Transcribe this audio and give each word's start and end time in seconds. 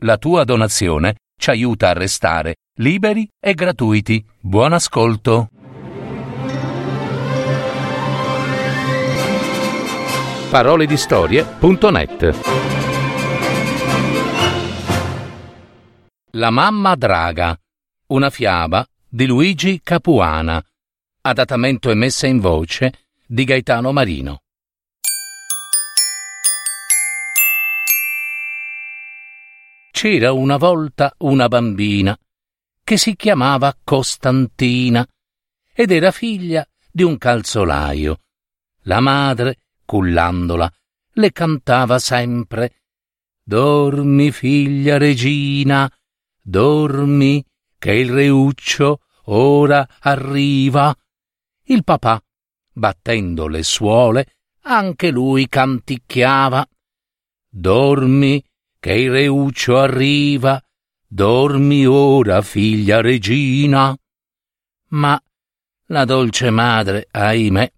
La 0.00 0.18
tua 0.18 0.44
donazione 0.44 1.14
ci 1.40 1.48
aiuta 1.48 1.88
a 1.88 1.94
restare 1.94 2.56
liberi 2.80 3.26
e 3.40 3.54
gratuiti. 3.54 4.22
Buon 4.38 4.74
ascolto. 4.74 5.48
Paroledistorie.net 10.50 12.40
La 16.32 16.50
mamma 16.50 16.94
draga. 16.94 17.58
Una 18.08 18.28
fiaba 18.28 18.86
di 19.08 19.24
Luigi 19.24 19.80
Capuana. 19.82 20.62
Adattamento 21.22 21.90
e 21.90 21.94
messa 21.94 22.26
in 22.26 22.38
voce 22.38 22.92
di 23.26 23.44
Gaetano 23.44 23.92
Marino. 23.92 24.40
C'era 29.98 30.30
una 30.30 30.58
volta 30.58 31.14
una 31.20 31.48
bambina 31.48 32.14
che 32.84 32.98
si 32.98 33.16
chiamava 33.16 33.74
Costantina 33.82 35.08
ed 35.72 35.90
era 35.90 36.10
figlia 36.10 36.68
di 36.92 37.02
un 37.02 37.16
calzolaio. 37.16 38.18
La 38.82 39.00
madre, 39.00 39.56
cullandola, 39.86 40.70
le 41.12 41.32
cantava 41.32 41.98
sempre 41.98 42.82
Dormi, 43.42 44.30
figlia 44.32 44.98
regina, 44.98 45.90
dormi, 46.42 47.42
che 47.78 47.92
il 47.92 48.12
reuccio 48.12 49.00
ora 49.28 49.88
arriva. 50.00 50.94
Il 51.68 51.84
papà, 51.84 52.22
battendo 52.70 53.46
le 53.46 53.62
suole, 53.62 54.34
anche 54.64 55.10
lui 55.10 55.48
canticchiava 55.48 56.68
Dormi, 57.48 58.44
che 58.86 58.92
il 58.92 59.10
reuccio 59.10 59.78
arriva, 59.78 60.62
dormi 61.08 61.84
ora, 61.86 62.40
figlia 62.40 63.00
regina. 63.00 63.98
Ma 64.90 65.20
la 65.86 66.04
dolce 66.04 66.50
madre, 66.50 67.08
ahimè, 67.10 67.72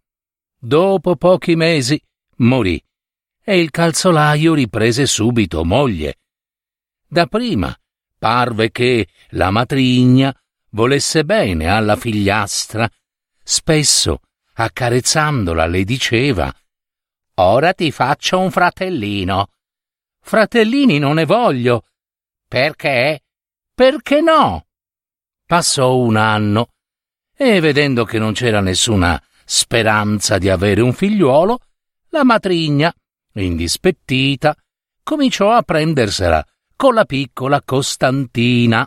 dopo 0.58 1.16
pochi 1.16 1.56
mesi 1.56 1.98
morì 2.40 2.78
e 3.42 3.58
il 3.58 3.70
calzolaio 3.70 4.52
riprese 4.52 5.06
subito 5.06 5.64
moglie. 5.64 6.16
Dapprima 7.06 7.74
parve 8.18 8.70
che 8.70 9.08
la 9.28 9.50
matrigna 9.50 10.38
volesse 10.72 11.24
bene 11.24 11.68
alla 11.68 11.96
figliastra, 11.96 12.86
spesso 13.42 14.20
accarezzandola 14.52 15.64
le 15.64 15.84
diceva 15.84 16.54
Ora 17.36 17.72
ti 17.72 17.90
faccio 17.92 18.38
un 18.38 18.50
fratellino 18.50 19.48
Fratellini 20.28 20.98
non 20.98 21.14
ne 21.14 21.24
voglio. 21.24 21.86
Perché? 22.46 23.22
Perché 23.72 24.20
no? 24.20 24.66
Passò 25.46 25.96
un 25.96 26.16
anno 26.16 26.74
e 27.34 27.60
vedendo 27.60 28.04
che 28.04 28.18
non 28.18 28.34
c'era 28.34 28.60
nessuna 28.60 29.18
speranza 29.46 30.36
di 30.36 30.50
avere 30.50 30.82
un 30.82 30.92
figliuolo, 30.92 31.60
la 32.10 32.24
matrigna, 32.24 32.94
indispettita, 33.32 34.54
cominciò 35.02 35.52
a 35.52 35.62
prendersela 35.62 36.46
con 36.76 36.92
la 36.92 37.06
piccola 37.06 37.62
Costantina. 37.62 38.86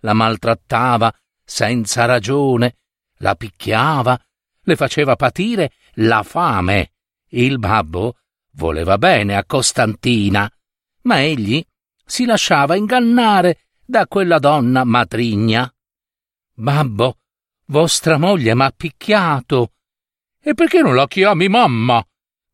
La 0.00 0.12
maltrattava 0.12 1.10
senza 1.42 2.04
ragione, 2.04 2.76
la 3.20 3.34
picchiava, 3.36 4.20
le 4.60 4.76
faceva 4.76 5.16
patire 5.16 5.72
la 5.92 6.22
fame. 6.22 6.92
Il 7.28 7.58
babbo 7.58 8.16
voleva 8.52 8.98
bene 8.98 9.36
a 9.36 9.44
Costantina, 9.44 10.50
ma 11.02 11.22
egli 11.22 11.64
si 12.04 12.24
lasciava 12.24 12.76
ingannare 12.76 13.66
da 13.84 14.06
quella 14.06 14.38
donna 14.38 14.84
matrigna. 14.84 15.72
Babbo, 16.54 17.18
vostra 17.66 18.18
moglie 18.18 18.54
m'ha 18.54 18.70
picchiato. 18.70 19.72
E 20.40 20.54
perché 20.54 20.80
non 20.80 20.94
la 20.94 21.06
chiami 21.06 21.48
mamma? 21.48 22.04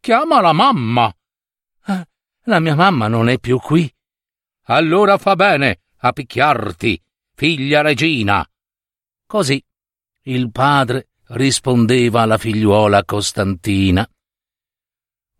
Chiamala 0.00 0.52
mamma. 0.52 1.14
Eh, 1.86 2.08
la 2.44 2.60
mia 2.60 2.74
mamma 2.74 3.08
non 3.08 3.28
è 3.28 3.38
più 3.38 3.58
qui. 3.58 3.92
Allora 4.66 5.16
fa 5.18 5.34
bene 5.34 5.80
a 5.98 6.12
picchiarti, 6.12 7.00
figlia 7.34 7.80
regina. 7.80 8.46
Così 9.26 9.62
il 10.22 10.50
padre 10.50 11.08
rispondeva 11.28 12.22
alla 12.22 12.38
figliuola 12.38 13.04
Costantina. 13.04 14.08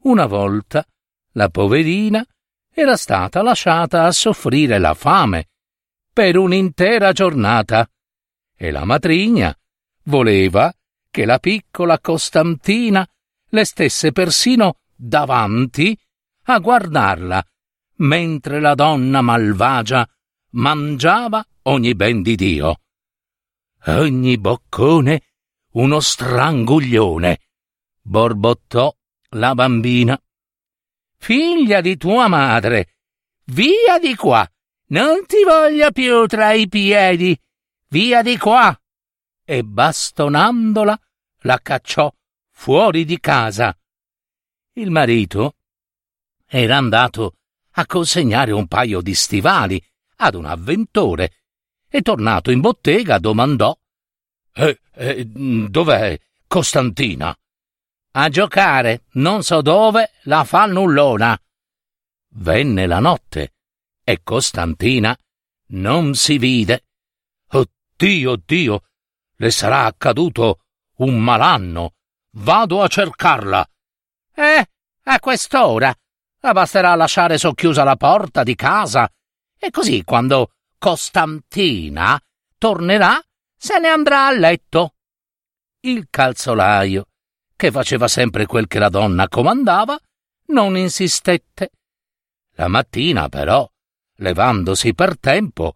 Una 0.02 0.26
volta 0.26 0.86
la 1.32 1.48
poverina 1.48 2.24
era 2.70 2.96
stata 2.96 3.42
lasciata 3.42 4.04
a 4.04 4.12
soffrire 4.12 4.78
la 4.78 4.94
fame 4.94 5.48
per 6.12 6.36
un'intera 6.36 7.12
giornata 7.12 7.88
e 8.56 8.70
la 8.70 8.84
matrigna 8.84 9.56
voleva 10.04 10.72
che 11.10 11.24
la 11.24 11.38
piccola 11.38 11.98
Costantina 12.00 13.06
le 13.50 13.64
stesse 13.64 14.12
persino 14.12 14.80
davanti 14.94 15.98
a 16.44 16.58
guardarla, 16.58 17.44
mentre 17.96 18.60
la 18.60 18.74
donna 18.74 19.20
malvagia 19.20 20.08
mangiava 20.50 21.44
ogni 21.62 21.94
ben 21.94 22.22
di 22.22 22.36
Dio. 22.36 22.80
Ogni 23.86 24.38
boccone 24.38 25.22
uno 25.72 26.00
stranguglione, 26.00 27.38
borbottò 28.00 28.92
la 29.30 29.54
bambina. 29.54 30.20
Figlia 31.16 31.80
di 31.80 31.96
tua 31.96 32.28
madre, 32.28 32.96
via 33.46 33.98
di 33.98 34.14
qua! 34.14 34.48
Non 34.90 35.26
ti 35.26 35.42
voglio 35.44 35.90
più 35.92 36.26
tra 36.26 36.52
i 36.52 36.68
piedi! 36.68 37.38
Via 37.88 38.22
di 38.22 38.38
qua! 38.38 38.78
E 39.44 39.62
bastonandola 39.64 40.98
la 41.42 41.58
cacciò 41.58 42.12
fuori 42.50 43.04
di 43.04 43.18
casa. 43.20 43.76
Il 44.74 44.90
marito 44.90 45.56
era 46.46 46.76
andato 46.76 47.34
a 47.72 47.86
consegnare 47.86 48.52
un 48.52 48.66
paio 48.66 49.00
di 49.00 49.14
stivali 49.14 49.82
ad 50.16 50.34
un 50.34 50.46
avventore 50.46 51.32
e 51.88 52.02
tornato 52.02 52.50
in 52.50 52.60
bottega 52.60 53.18
domandò 53.18 53.76
eh, 54.52 54.80
eh, 54.92 55.24
Dov'è 55.24 56.18
Costantina? 56.46 57.36
A 58.12 58.28
giocare, 58.30 59.04
non 59.12 59.42
so 59.42 59.60
dove, 59.60 60.12
la 60.22 60.44
fannullona. 60.44 61.38
Venne 62.30 62.86
la 62.86 63.00
notte 63.00 63.54
e 64.02 64.22
Costantina 64.22 65.16
non 65.68 66.14
si 66.14 66.38
vide. 66.38 66.86
Oddio, 67.50 68.36
Dio, 68.44 68.82
le 69.36 69.50
sarà 69.50 69.84
accaduto 69.84 70.60
un 70.96 71.18
malanno. 71.18 71.94
Vado 72.36 72.82
a 72.82 72.88
cercarla. 72.88 73.68
Eh, 74.34 74.68
a 75.04 75.20
quest'ora. 75.20 75.94
Basterà 76.40 76.94
lasciare 76.94 77.36
socchiusa 77.36 77.84
la 77.84 77.96
porta 77.96 78.42
di 78.42 78.54
casa 78.54 79.10
e 79.58 79.70
così 79.70 80.02
quando 80.04 80.52
Costantina 80.78 82.18
tornerà 82.56 83.20
se 83.54 83.78
ne 83.78 83.88
andrà 83.88 84.28
a 84.28 84.32
letto. 84.32 84.94
Il 85.80 86.06
calzolaio 86.08 87.08
che 87.58 87.72
faceva 87.72 88.06
sempre 88.06 88.46
quel 88.46 88.68
che 88.68 88.78
la 88.78 88.88
donna 88.88 89.26
comandava, 89.26 89.98
non 90.46 90.76
insistette. 90.76 91.72
La 92.52 92.68
mattina, 92.68 93.28
però, 93.28 93.68
levandosi 94.18 94.94
per 94.94 95.18
tempo, 95.18 95.74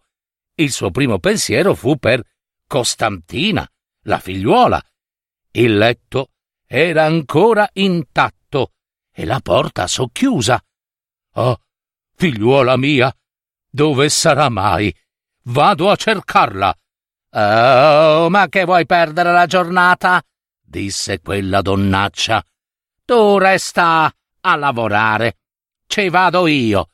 il 0.55 0.71
suo 0.71 0.91
primo 0.91 1.19
pensiero 1.19 1.75
fu 1.75 1.97
per 1.97 2.23
Costantina, 2.65 3.69
la 4.03 4.17
figliuola. 4.19 4.81
Il 5.51 5.75
letto 5.75 6.29
era 6.65 7.03
ancora 7.03 7.69
intatto 7.73 8.71
e 9.11 9.25
la 9.25 9.41
porta 9.41 9.85
socchiusa. 9.85 10.63
Oh, 11.33 11.59
figliuola 12.15 12.77
mia, 12.77 13.13
dove 13.69 14.07
sarà 14.07 14.47
mai? 14.47 14.95
Vado 15.47 15.89
a 15.89 15.97
cercarla. 15.97 16.73
Oh, 17.31 18.29
ma 18.29 18.47
che 18.47 18.63
vuoi 18.63 18.85
perdere 18.85 19.33
la 19.33 19.47
giornata? 19.47 20.23
Disse 20.73 21.21
quella 21.21 21.61
donnaccia. 21.61 22.43
Tu 23.05 23.37
resta 23.37 24.11
a 24.41 24.55
lavorare. 24.55 25.37
Ci 25.85 26.09
vado 26.09 26.47
io. 26.47 26.89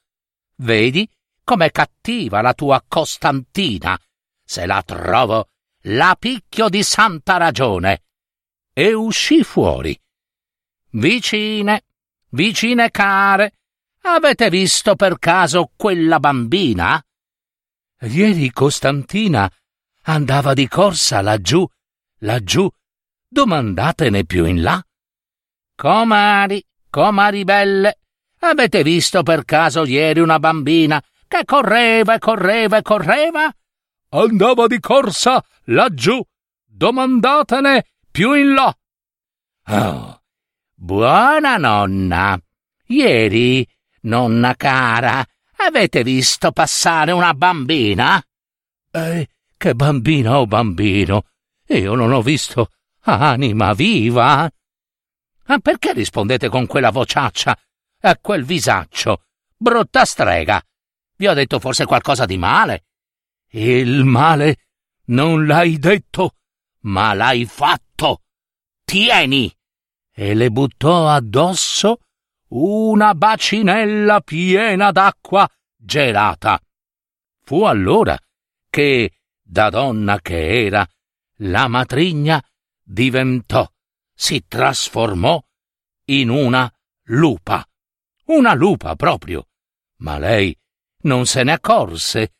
Vedi 0.58 1.10
com'è 1.46 1.72
cattiva 1.72 2.42
la 2.42 2.54
tua 2.54 2.84
Costantina. 2.86 3.98
Se 4.44 4.66
la 4.66 4.84
trovo, 4.84 5.52
la 5.84 6.18
picchio 6.20 6.68
di 6.68 6.84
santa 6.84 7.38
ragione. 7.38 8.04
E 8.74 8.92
uscì 8.92 9.44
fuori. 9.44 9.98
Vicine, 10.92 11.86
vicine 12.32 12.92
care, 12.92 13.54
avete 14.02 14.50
visto 14.50 14.96
per 14.96 15.20
caso 15.20 15.72
quella 15.78 16.20
bambina? 16.20 17.02
Ieri 18.02 18.52
Costantina 18.52 19.50
andava 20.04 20.54
di 20.54 20.68
corsa 20.68 21.22
laggiù, 21.22 21.66
laggiù, 22.20 22.70
domandatene 23.30 24.26
più 24.26 24.46
in 24.46 24.62
là. 24.62 24.84
Comari, 25.76 26.62
comari 26.90 27.44
belle, 27.44 28.00
avete 28.40 28.84
visto 28.84 29.24
per 29.24 29.46
caso 29.46 29.86
ieri 29.86 30.20
una 30.20 30.40
bambina 30.40 31.02
che 31.28 31.46
correva 31.46 32.16
e 32.16 32.20
correva 32.20 32.78
e 32.78 32.82
correva? 32.82 33.54
Andava 34.10 34.66
di 34.66 34.80
corsa 34.80 35.44
laggiù, 35.66 36.20
domandatene 36.66 37.86
più 38.10 38.34
in 38.34 38.54
là. 38.54 38.76
Oh, 39.68 40.22
buona 40.74 41.58
nonna. 41.58 42.38
Ieri, 42.88 43.66
nonna 44.02 44.56
cara, 44.56 45.24
avete 45.58 46.02
visto 46.02 46.52
passare 46.52 47.12
una 47.12 47.36
bambina? 47.36 48.22
Eh, 48.92 49.28
che 49.56 49.76
bambina 49.76 50.38
o 50.38 50.42
oh 50.42 50.48
bambino? 50.48 51.26
Io 51.68 51.94
non 51.94 52.12
ho 52.12 52.24
visto 52.24 52.72
anima 53.02 53.74
viva. 53.74 54.50
Ma 55.46 55.60
perché 55.60 55.94
rispondete 55.94 56.50
con 56.50 56.68
quella 56.68 56.92
vociaccia 56.92 57.58
e 58.00 58.20
quel 58.22 58.44
visaccio? 58.44 59.24
Brutta 59.56 60.06
strega. 60.06 60.62
Vi 61.16 61.28
ho 61.28 61.34
detto 61.34 61.60
forse 61.60 61.86
qualcosa 61.86 62.26
di 62.26 62.38
male? 62.38 62.86
Il 63.52 64.06
male 64.06 64.68
non 65.06 65.46
l'hai 65.46 65.80
detto, 65.80 66.36
ma 66.82 67.14
l'hai 67.14 67.46
fatto. 67.46 68.22
Tieni! 68.86 69.54
E 70.14 70.34
le 70.34 70.50
buttò 70.50 71.10
addosso 71.10 72.00
una 72.50 73.14
bacinella 73.16 74.22
piena 74.22 74.92
d'acqua 74.92 75.48
gelata. 75.76 76.60
Fu 77.44 77.64
allora 77.64 78.18
che, 78.70 79.22
da 79.42 79.70
donna 79.70 80.20
che 80.20 80.66
era, 80.66 80.88
la 81.38 81.68
matrigna 81.68 82.44
diventò, 82.90 83.72
si 84.14 84.46
trasformò 84.48 85.40
in 86.06 86.30
una 86.30 86.72
lupa. 87.06 87.64
Una 88.26 88.54
lupa 88.54 88.96
proprio. 88.96 89.48
Ma 89.98 90.18
lei 90.18 90.58
non 91.04 91.26
se 91.26 91.44
ne 91.44 91.54
accorse. 91.54 92.34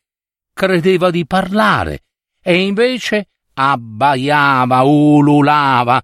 Credeva 0.52 1.10
di 1.10 1.24
parlare 1.24 2.04
e 2.42 2.60
invece 2.60 3.30
abbaiava, 3.54 4.82
ululava. 4.82 6.02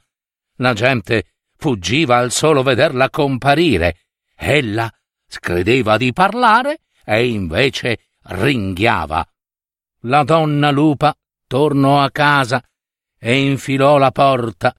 La 0.59 0.73
gente 0.73 1.35
fuggiva 1.57 2.19
al 2.19 2.31
solo 2.31 2.63
vederla 2.63 3.11
comparire. 3.11 4.07
Ella 4.35 4.91
credeva 5.41 5.97
di 5.97 6.13
parlare 6.13 6.83
e 7.05 7.27
invece 7.27 8.07
ringhiava. 8.23 9.29
La 10.03 10.23
donna 10.23 10.71
lupa 10.71 11.15
tornò 11.47 12.01
a 12.01 12.11
casa 12.11 12.63
e 13.19 13.39
infilò 13.39 13.99
la 13.99 14.11
porta. 14.11 14.75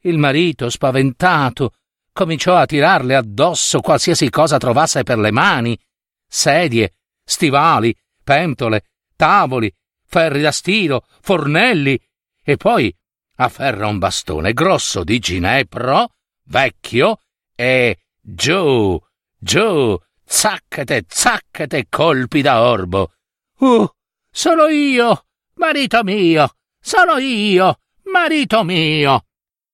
Il 0.00 0.18
marito, 0.18 0.70
spaventato, 0.70 1.74
cominciò 2.12 2.56
a 2.56 2.66
tirarle 2.66 3.14
addosso 3.14 3.80
qualsiasi 3.80 4.30
cosa 4.30 4.58
trovasse 4.58 5.02
per 5.02 5.18
le 5.18 5.30
mani 5.30 5.78
sedie, 6.28 6.94
stivali, 7.24 7.94
pentole, 8.22 8.84
tavoli, 9.16 9.72
ferri 10.04 10.40
da 10.40 10.52
stiro, 10.52 11.06
fornelli, 11.20 12.00
e 12.42 12.56
poi 12.56 12.94
afferra 13.36 13.86
un 13.86 13.98
bastone 13.98 14.52
grosso 14.52 15.04
di 15.04 15.18
ginepro, 15.18 16.12
vecchio, 16.44 17.20
e 17.54 17.98
giù, 18.20 19.00
giù, 19.38 19.98
zacchete, 20.24 21.04
zacchete 21.08 21.86
colpi 21.88 22.42
da 22.42 22.62
orbo. 22.62 23.12
Uh, 23.58 23.88
sono 24.30 24.66
io, 24.66 25.26
marito 25.54 26.02
mio, 26.02 26.50
sono 26.86 27.18
io, 27.18 27.80
marito 28.12 28.62
mio. 28.62 29.24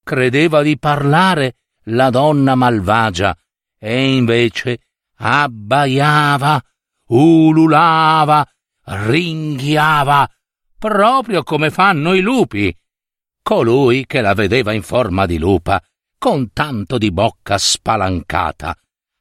Credeva 0.02 0.62
di 0.62 0.78
parlare 0.78 1.56
la 1.84 2.08
donna 2.08 2.54
malvagia, 2.54 3.36
e 3.78 4.14
invece 4.14 4.80
abbaiava, 5.16 6.58
ululava, 7.08 8.48
ringhiava, 8.84 10.26
proprio 10.78 11.42
come 11.42 11.70
fanno 11.70 12.14
i 12.14 12.22
lupi. 12.22 12.74
Colui 13.42 14.06
che 14.06 14.22
la 14.22 14.32
vedeva 14.32 14.72
in 14.72 14.82
forma 14.82 15.26
di 15.26 15.36
lupa, 15.36 15.82
con 16.16 16.50
tanto 16.54 16.96
di 16.96 17.12
bocca 17.12 17.58
spalancata, 17.58 18.74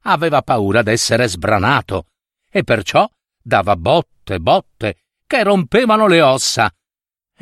aveva 0.03 0.41
paura 0.41 0.81
d'essere 0.81 1.27
sbranato 1.27 2.05
e 2.49 2.63
perciò 2.63 3.05
dava 3.41 3.75
botte, 3.75 4.39
botte, 4.39 5.01
che 5.27 5.43
rompevano 5.43 6.07
le 6.07 6.21
ossa. 6.21 6.73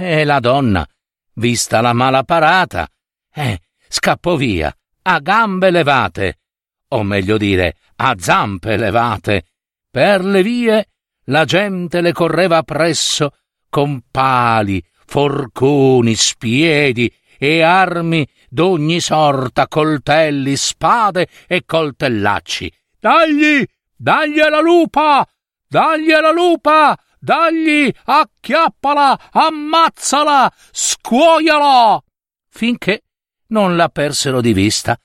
E 0.02 0.24
la 0.24 0.40
donna, 0.40 0.88
vista 1.34 1.82
la 1.82 1.92
mala 1.92 2.24
parata, 2.24 2.88
eh, 3.34 3.60
scappò 3.86 4.38
via, 4.38 4.74
a 5.02 5.20
gambe 5.20 5.72
levate, 5.72 6.40
o 6.88 7.04
meglio 7.04 7.36
dire, 7.36 7.76
a 7.98 8.16
zampe 8.18 8.78
levate. 8.78 9.44
Per 9.92 10.24
le 10.24 10.42
vie 10.42 10.88
la 11.26 11.44
gente 11.44 12.00
le 12.00 12.14
correva 12.14 12.60
appresso 12.60 13.34
con 13.68 14.04
pali, 14.10 14.82
forconi, 15.06 16.16
spiedi 16.16 17.14
e 17.38 17.62
armi 17.62 18.26
d'ogni 18.48 19.02
sorta, 19.02 19.68
coltelli, 19.68 20.56
spade 20.56 21.28
e 21.46 21.66
coltellacci. 21.66 22.72
Dagli! 22.98 23.66
Dagli 23.98 24.40
alla 24.40 24.62
lupa! 24.62 25.28
Dagli 25.68 26.14
alla 26.14 26.32
lupa! 26.32 26.98
Dagli! 27.20 27.92
Acchiappala! 28.06 29.32
Ammazzala! 29.32 30.52
Scuoiala! 30.72 32.02
Finché 32.48 33.04
non 33.48 33.76
la 33.76 33.90
persero 33.90 34.42
di 34.42 34.54
vista 34.54 34.98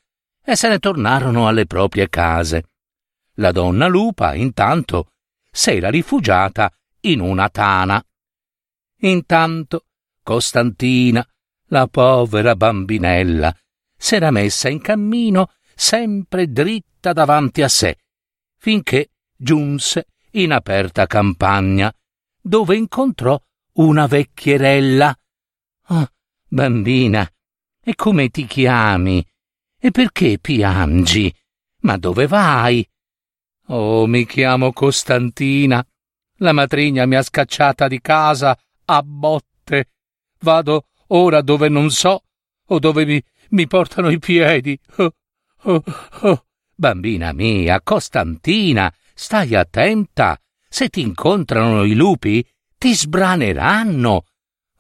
e 0.44 0.56
se 0.56 0.68
ne 0.68 0.78
tornarono 0.78 1.48
alle 1.48 1.66
proprie 1.66 2.08
case. 2.08 2.68
La 3.34 3.50
donna 3.50 3.88
lupa, 3.88 4.34
intanto, 4.34 5.10
s'era 5.50 5.90
rifugiata 5.90 6.72
in 7.00 7.20
una 7.20 7.48
tana. 7.48 8.04
Intanto 9.00 9.86
Costantina, 10.22 11.26
la 11.68 11.86
povera 11.88 12.54
bambinella, 12.54 13.54
s'era 13.96 14.30
messa 14.30 14.68
in 14.68 14.80
cammino 14.80 15.52
sempre 15.74 16.50
dritta 16.50 17.12
davanti 17.12 17.62
a 17.62 17.68
sé, 17.68 17.98
finché 18.58 19.10
giunse 19.36 20.06
in 20.32 20.52
aperta 20.52 21.06
campagna, 21.06 21.94
dove 22.46 22.76
incontrò 22.76 23.40
una 23.74 24.06
vecchierella. 24.06 25.18
Oh, 25.88 26.08
bambina, 26.46 27.28
e 27.82 27.94
come 27.94 28.28
ti 28.28 28.46
chiami? 28.46 29.26
E 29.80 29.90
perché 29.90 30.38
piangi? 30.38 31.34
Ma 31.80 31.96
dove 31.96 32.26
vai? 32.26 32.86
Oh, 33.68 34.06
mi 34.06 34.26
chiamo 34.26 34.72
Costantina. 34.72 35.84
La 36.38 36.52
matrigna 36.52 37.06
mi 37.06 37.16
ha 37.16 37.22
scacciata 37.22 37.88
di 37.88 38.00
casa 38.00 38.58
a 38.84 39.02
botte. 39.02 39.88
Vado 40.40 40.88
ora 41.08 41.40
dove 41.40 41.68
non 41.68 41.90
so 41.90 42.24
o 42.66 42.78
dove 42.78 43.06
mi, 43.06 43.22
mi 43.50 43.66
portano 43.66 44.10
i 44.10 44.18
piedi. 44.18 44.78
Oh, 44.96 45.12
oh, 45.62 45.82
oh. 46.22 46.46
Bambina 46.76 47.32
mia, 47.32 47.80
Costantina, 47.82 48.92
stai 49.14 49.54
attenta. 49.54 50.38
Se 50.74 50.88
ti 50.88 51.02
incontrano 51.02 51.84
i 51.84 51.94
lupi, 51.94 52.44
ti 52.76 52.96
sbraneranno. 52.96 54.24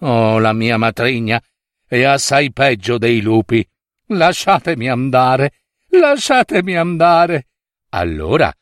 Oh, 0.00 0.40
la 0.40 0.52
mia 0.52 0.76
matrigna 0.76 1.40
è 1.86 2.02
assai 2.02 2.52
peggio 2.52 2.98
dei 2.98 3.20
lupi. 3.20 3.64
Lasciatemi 4.06 4.88
andare, 4.88 5.52
lasciatemi 5.90 6.76
andare. 6.76 7.46
Allora, 7.90 8.52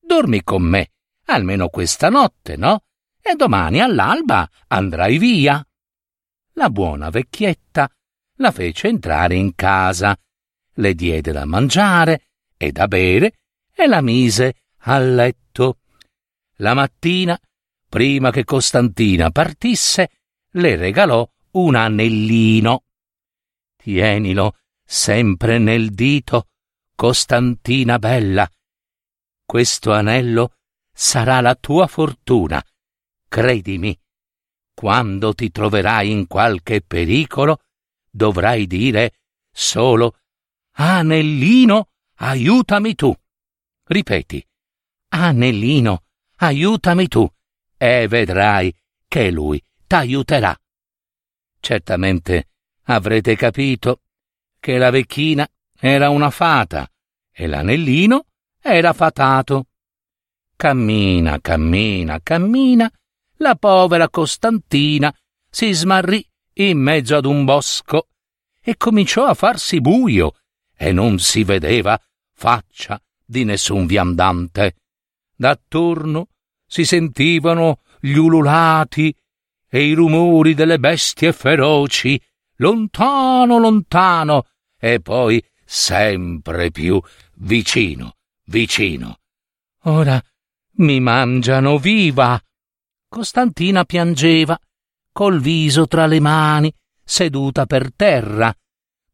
dormi 0.00 0.42
con 0.42 0.62
me, 0.62 0.92
almeno 1.26 1.68
questa 1.68 2.08
notte, 2.08 2.56
no? 2.56 2.84
E 3.20 3.34
domani 3.34 3.80
all'alba 3.80 4.48
andrai 4.68 5.18
via. 5.18 5.62
La 6.54 6.70
buona 6.70 7.10
vecchietta 7.10 7.90
la 8.36 8.50
fece 8.52 8.88
entrare 8.88 9.34
in 9.34 9.54
casa, 9.54 10.18
le 10.76 10.94
diede 10.94 11.30
da 11.30 11.44
mangiare 11.44 12.28
e 12.56 12.72
da 12.72 12.88
bere 12.88 13.32
e 13.70 13.86
la 13.86 14.00
mise 14.00 14.62
a 14.78 14.98
letto. 14.98 15.74
La 16.60 16.74
mattina, 16.74 17.40
prima 17.88 18.30
che 18.30 18.44
Costantina 18.44 19.30
partisse, 19.30 20.10
le 20.50 20.76
regalò 20.76 21.26
un 21.52 21.74
anellino. 21.74 22.84
Tienilo 23.76 24.58
sempre 24.84 25.58
nel 25.58 25.90
dito, 25.90 26.48
Costantina 26.94 27.98
bella. 27.98 28.46
Questo 29.42 29.92
anello 29.92 30.56
sarà 30.92 31.40
la 31.40 31.54
tua 31.54 31.86
fortuna. 31.86 32.62
Credimi, 33.26 33.98
quando 34.74 35.32
ti 35.32 35.50
troverai 35.50 36.10
in 36.10 36.26
qualche 36.26 36.82
pericolo, 36.82 37.62
dovrai 38.10 38.66
dire 38.66 39.14
solo 39.50 40.18
Anellino, 40.72 41.90
aiutami 42.16 42.94
tu. 42.94 43.14
Ripeti, 43.84 44.46
Anellino, 45.08 46.04
aiutami 46.42 47.08
tu, 47.08 47.28
e 47.76 48.06
vedrai 48.08 48.74
che 49.06 49.30
lui 49.30 49.62
t'aiuterà. 49.86 50.58
Certamente 51.60 52.48
avrete 52.84 53.36
capito 53.36 54.02
che 54.58 54.78
la 54.78 54.90
vecchina 54.90 55.48
era 55.78 56.08
una 56.10 56.30
fata 56.30 56.90
e 57.30 57.46
l'anellino 57.46 58.26
era 58.60 58.92
fatato. 58.92 59.66
Cammina, 60.56 61.40
cammina, 61.40 62.20
cammina, 62.20 62.90
la 63.36 63.54
povera 63.56 64.08
Costantina 64.08 65.14
si 65.48 65.72
smarrì 65.72 66.26
in 66.54 66.78
mezzo 66.78 67.16
ad 67.16 67.24
un 67.24 67.44
bosco 67.44 68.08
e 68.60 68.76
cominciò 68.76 69.24
a 69.24 69.34
farsi 69.34 69.80
buio 69.80 70.34
e 70.76 70.92
non 70.92 71.18
si 71.18 71.44
vedeva 71.44 71.98
faccia 72.32 73.02
di 73.24 73.44
nessun 73.44 73.86
viandante. 73.86 74.79
D'attorno 75.40 76.28
si 76.66 76.84
sentivano 76.84 77.80
gli 77.98 78.16
ululati 78.16 79.16
e 79.66 79.84
i 79.86 79.94
rumori 79.94 80.52
delle 80.52 80.78
bestie 80.78 81.32
feroci, 81.32 82.20
lontano, 82.56 83.56
lontano, 83.56 84.48
e 84.78 85.00
poi 85.00 85.42
sempre 85.64 86.70
più 86.70 87.00
vicino, 87.36 88.16
vicino. 88.48 89.20
Ora 89.84 90.22
mi 90.72 91.00
mangiano 91.00 91.78
viva. 91.78 92.38
Costantina 93.08 93.86
piangeva, 93.86 94.60
col 95.10 95.40
viso 95.40 95.86
tra 95.86 96.04
le 96.04 96.20
mani, 96.20 96.70
seduta 97.02 97.64
per 97.64 97.94
terra. 97.94 98.54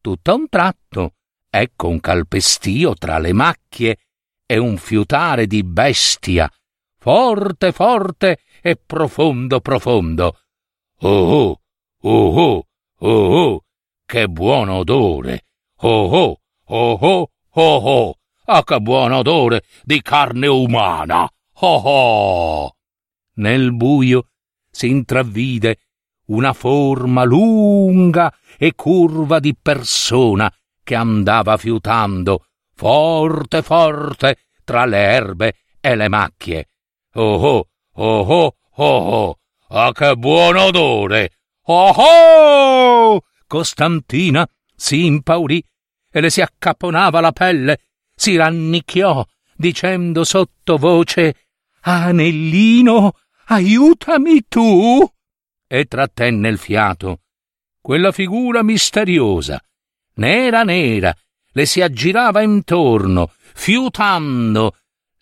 Tutto 0.01 0.31
a 0.33 0.35
un 0.35 0.49
tratto, 0.49 1.15
ecco 1.49 1.87
un 1.87 2.01
calpestio 2.01 2.95
tra 2.95 3.19
le 3.19 3.33
macchie 3.33 3.99
e 4.47 4.59
un 4.59 4.77
fiutare 4.77 5.47
di 5.47 5.65
bestia, 5.65 6.51
forte, 6.97 7.73
forte 7.73 8.39
e 8.63 8.77
profondo, 8.77 9.61
profondo. 9.61 10.39
Oh, 11.01 11.11
oh, 11.11 11.61
oh, 12.03 12.39
oh, 12.39 12.67
oh, 12.99 13.45
oh, 13.45 13.65
che 14.07 14.29
buon 14.29 14.69
odore! 14.69 15.45
Oh, 15.81 16.09
oh, 16.09 16.41
oh, 16.65 16.99
oh, 17.01 17.31
oh, 17.51 17.77
oh, 17.77 18.19
ah, 18.45 18.63
che 18.63 18.81
buon 18.81 19.13
odore 19.13 19.65
di 19.83 20.01
carne 20.01 20.47
umana! 20.47 21.29
Oh, 21.61 21.83
oh! 21.85 22.77
Nel 23.35 23.75
buio 23.75 24.29
si 24.71 24.89
intravvide 24.89 25.79
una 26.27 26.53
forma 26.53 27.25
lunga 27.25 28.33
e 28.57 28.75
curva 28.75 29.39
di 29.39 29.55
persona 29.61 30.53
che 30.83 30.95
andava 30.95 31.57
fiutando 31.57 32.46
forte 32.77 33.63
forte 33.63 34.37
tra 34.65 34.85
le 34.85 34.99
erbe 34.99 35.55
e 35.81 35.97
le 35.97 36.09
macchie. 36.09 36.69
Oh 37.15 37.35
oh, 37.35 37.69
oh 37.95 38.21
oh, 38.21 38.57
oh 38.75 38.99
oh, 38.99 39.39
ah 39.69 39.93
che 39.93 40.15
buon 40.17 40.57
odore! 40.57 41.31
Oh 41.69 41.93
oh! 41.97 43.23
Costantina 43.47 44.47
si 44.75 45.07
impaurì 45.07 45.65
e 46.11 46.21
le 46.21 46.31
si 46.31 46.43
accapponava 46.43 47.21
la 47.21 47.33
pelle, 47.33 47.79
si 48.15 48.37
rannicchiò, 48.37 49.25
dicendo 49.55 50.25
sottovoce 50.25 51.47
Anellino, 51.81 53.13
aiutami 53.47 54.47
tu! 54.49 55.11
E 55.67 55.85
trattenne 55.87 56.49
il 56.49 56.59
fiato. 56.59 57.21
Quella 57.81 58.13
figura 58.13 58.63
misteriosa, 58.63 59.63
nera 60.15 60.63
nera, 60.63 61.15
le 61.57 61.65
si 61.65 61.81
aggirava 61.81 62.43
intorno, 62.43 63.33
fiutando. 63.55 64.77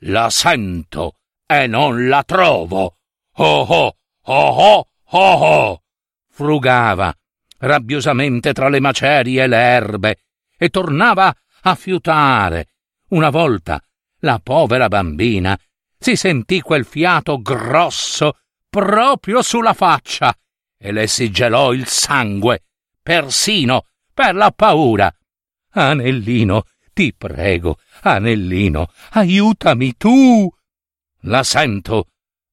La 0.06 0.30
sento 0.30 1.18
e 1.46 1.68
non 1.68 2.08
la 2.08 2.24
trovo. 2.24 2.96
Oh 3.36 3.60
oh, 3.60 3.96
oh 4.22 4.48
oh, 4.48 4.88
oh 5.04 5.38
oh. 5.40 5.82
Frugava 6.28 7.14
rabbiosamente 7.58 8.52
tra 8.52 8.68
le 8.68 8.80
macerie 8.80 9.44
e 9.44 9.46
le 9.46 9.56
erbe 9.56 10.16
e 10.58 10.70
tornava 10.70 11.32
a 11.62 11.74
fiutare. 11.76 12.66
Una 13.10 13.30
volta 13.30 13.80
la 14.20 14.40
povera 14.42 14.88
bambina 14.88 15.56
si 15.96 16.16
sentì 16.16 16.60
quel 16.60 16.84
fiato 16.84 17.40
grosso 17.40 18.38
proprio 18.68 19.40
sulla 19.40 19.72
faccia 19.72 20.36
e 20.76 20.90
le 20.90 21.06
si 21.06 21.30
gelò 21.30 21.72
il 21.72 21.86
sangue, 21.86 22.64
persino 23.00 23.86
per 24.12 24.34
la 24.34 24.50
paura. 24.50 25.14
Anellino, 25.74 26.64
ti 26.92 27.12
prego, 27.12 27.78
Anellino, 28.02 28.90
aiutami 29.10 29.96
tu. 29.96 30.48
La 31.22 31.42
sento 31.42 32.08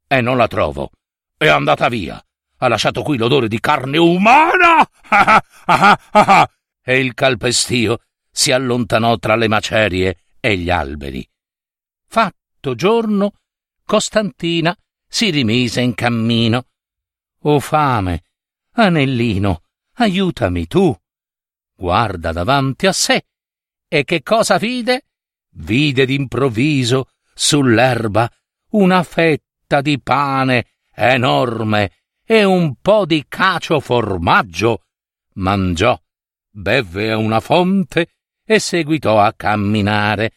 e 0.08 0.22
non 0.22 0.38
la 0.38 0.48
trovo. 0.48 0.92
È 1.38 1.48
andata 1.48 1.88
via. 1.88 2.24
Ha 2.58 2.68
lasciato 2.68 3.04
qui 3.04 3.18
l'odore 3.18 3.48
di 3.48 3.60
carne 3.60 3.98
umana. 3.98 4.88
e 6.84 7.00
il 7.00 7.14
calpestio 7.14 8.02
si 8.32 8.52
allontanò 8.52 9.18
tra 9.18 9.36
le 9.36 9.48
macerie 9.48 10.18
e 10.40 10.58
gli 10.58 10.70
alberi. 10.70 11.28
Fatto 12.08 12.76
giorno, 12.76 13.34
Costantina 13.86 14.76
si 15.08 15.30
rimise 15.30 15.82
in 15.82 15.94
cammino. 15.94 16.66
O 17.44 17.60
fame, 17.60 18.24
Anellino, 18.74 19.64
aiutami 19.96 20.66
tu 20.68 20.96
guarda 21.82 22.32
davanti 22.32 22.86
a 22.86 22.94
sé 22.94 23.26
e 23.88 24.04
che 24.04 24.22
cosa 24.22 24.58
vide? 24.58 25.08
Vide 25.54 26.06
d'improvviso 26.06 27.10
sull'erba 27.34 28.32
una 28.74 29.02
fetta 29.02 29.82
di 29.82 30.00
pane 30.00 30.68
enorme 30.94 31.92
e 32.24 32.44
un 32.44 32.76
po' 32.80 33.06
di 33.06 33.26
cacio 33.28 33.80
formaggio. 33.80 34.84
Mangiò, 35.34 36.00
bevve 36.52 37.12
a 37.12 37.18
una 37.18 37.40
fonte 37.40 38.14
e 38.46 38.60
seguitò 38.60 39.20
a 39.20 39.34
camminare. 39.34 40.34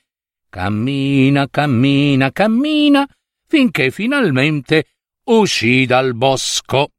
Cammina, 0.49 1.49
cammina, 1.51 2.33
cammina, 2.33 3.07
finché 3.47 3.91
finalmente 3.91 4.87
uscì 5.25 5.85
dal 5.85 6.15
bosco. 6.15 6.93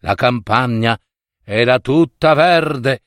La 0.00 0.14
campagna 0.14 1.00
era 1.42 1.78
tutta 1.80 2.34
verde 2.34 3.04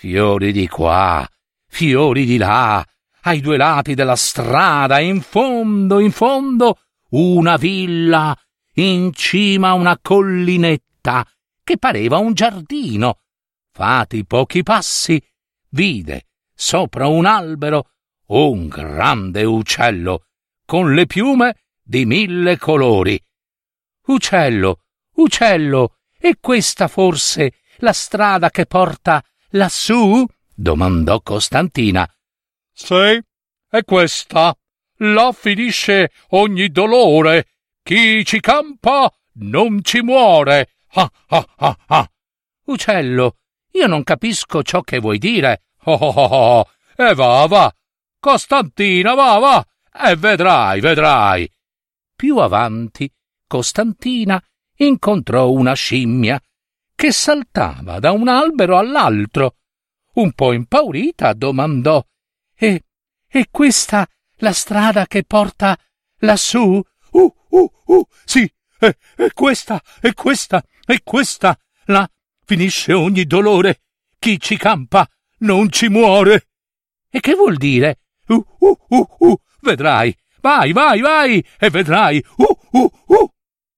Fiori 0.00 0.50
di 0.52 0.66
qua, 0.66 1.28
fiori 1.66 2.24
di 2.24 2.38
là, 2.38 2.82
ai 3.24 3.42
due 3.42 3.58
lati 3.58 3.92
della 3.92 4.16
strada, 4.16 4.98
in 4.98 5.20
fondo, 5.20 5.98
in 5.98 6.10
fondo, 6.10 6.78
una 7.10 7.58
villa, 7.58 8.34
in 8.76 9.12
cima 9.12 9.74
una 9.74 9.98
collinetta, 10.00 11.28
che 11.62 11.76
pareva 11.76 12.16
un 12.16 12.32
giardino. 12.32 13.18
Fati 13.72 14.24
pochi 14.24 14.62
passi, 14.62 15.22
vide, 15.68 16.28
sopra 16.54 17.06
un 17.06 17.26
albero, 17.26 17.90
un 18.28 18.68
grande 18.68 19.44
uccello, 19.44 20.28
con 20.64 20.94
le 20.94 21.04
piume 21.04 21.56
di 21.82 22.06
mille 22.06 22.56
colori. 22.56 23.22
Uccello, 24.06 24.80
uccello, 25.16 25.98
è 26.16 26.30
questa 26.40 26.88
forse 26.88 27.52
la 27.80 27.92
strada 27.92 28.48
che 28.48 28.64
porta 28.64 29.22
Lassù? 29.54 30.24
domandò 30.54 31.20
Costantina. 31.22 32.08
Sì, 32.72 33.20
è 33.68 33.84
questa. 33.84 34.56
Là 34.98 35.32
finisce 35.32 36.12
ogni 36.30 36.68
dolore. 36.68 37.48
Chi 37.82 38.24
ci 38.24 38.38
campa 38.38 39.12
non 39.40 39.82
ci 39.82 40.02
muore. 40.02 40.74
Ah, 40.92 41.10
ah, 41.28 41.46
ah, 41.56 41.76
ah. 41.86 42.10
Uccello, 42.66 43.38
io 43.72 43.86
non 43.88 44.04
capisco 44.04 44.62
ciò 44.62 44.82
che 44.82 45.00
vuoi 45.00 45.18
dire. 45.18 45.62
Oh, 45.84 45.94
oh, 45.94 46.10
oh, 46.10 46.58
oh. 46.58 46.70
E 46.94 47.14
va, 47.14 47.46
va. 47.46 47.74
Costantina, 48.20 49.14
va, 49.14 49.38
va. 49.38 49.66
E 50.08 50.14
vedrai, 50.14 50.78
vedrai. 50.80 51.50
Più 52.14 52.36
avanti, 52.36 53.10
Costantina 53.48 54.40
incontrò 54.76 55.50
una 55.50 55.72
scimmia 55.72 56.40
che 57.00 57.12
saltava 57.12 57.98
da 57.98 58.12
un 58.12 58.28
albero 58.28 58.76
all'altro. 58.76 59.56
Un 60.16 60.32
po' 60.32 60.52
impaurita 60.52 61.32
domandò 61.32 62.04
E. 62.54 62.84
è 63.26 63.44
questa 63.50 64.06
la 64.40 64.52
strada 64.52 65.06
che 65.06 65.24
porta 65.24 65.78
lassù? 66.18 66.78
Uh, 67.12 67.34
uh, 67.48 67.72
uh, 67.86 68.06
sì, 68.26 68.46
è, 68.78 68.94
è 69.16 69.32
questa, 69.32 69.82
è 69.98 70.12
questa, 70.12 70.62
è 70.84 71.02
questa. 71.02 71.58
Là 71.86 72.06
finisce 72.44 72.92
ogni 72.92 73.24
dolore. 73.24 73.80
Chi 74.18 74.38
ci 74.38 74.58
campa 74.58 75.08
non 75.38 75.70
ci 75.70 75.88
muore. 75.88 76.48
E 77.08 77.20
che 77.20 77.32
vuol 77.32 77.56
dire? 77.56 78.00
Uh, 78.26 78.44
uh, 78.58 78.78
uh, 78.88 79.08
uh, 79.20 79.40
vedrai. 79.62 80.14
Vai, 80.42 80.72
vai, 80.72 81.00
vai, 81.00 81.42
e 81.58 81.70
vedrai. 81.70 82.22
Uh, 82.36 82.58
uh, 82.72 82.92
uh. 83.06 83.32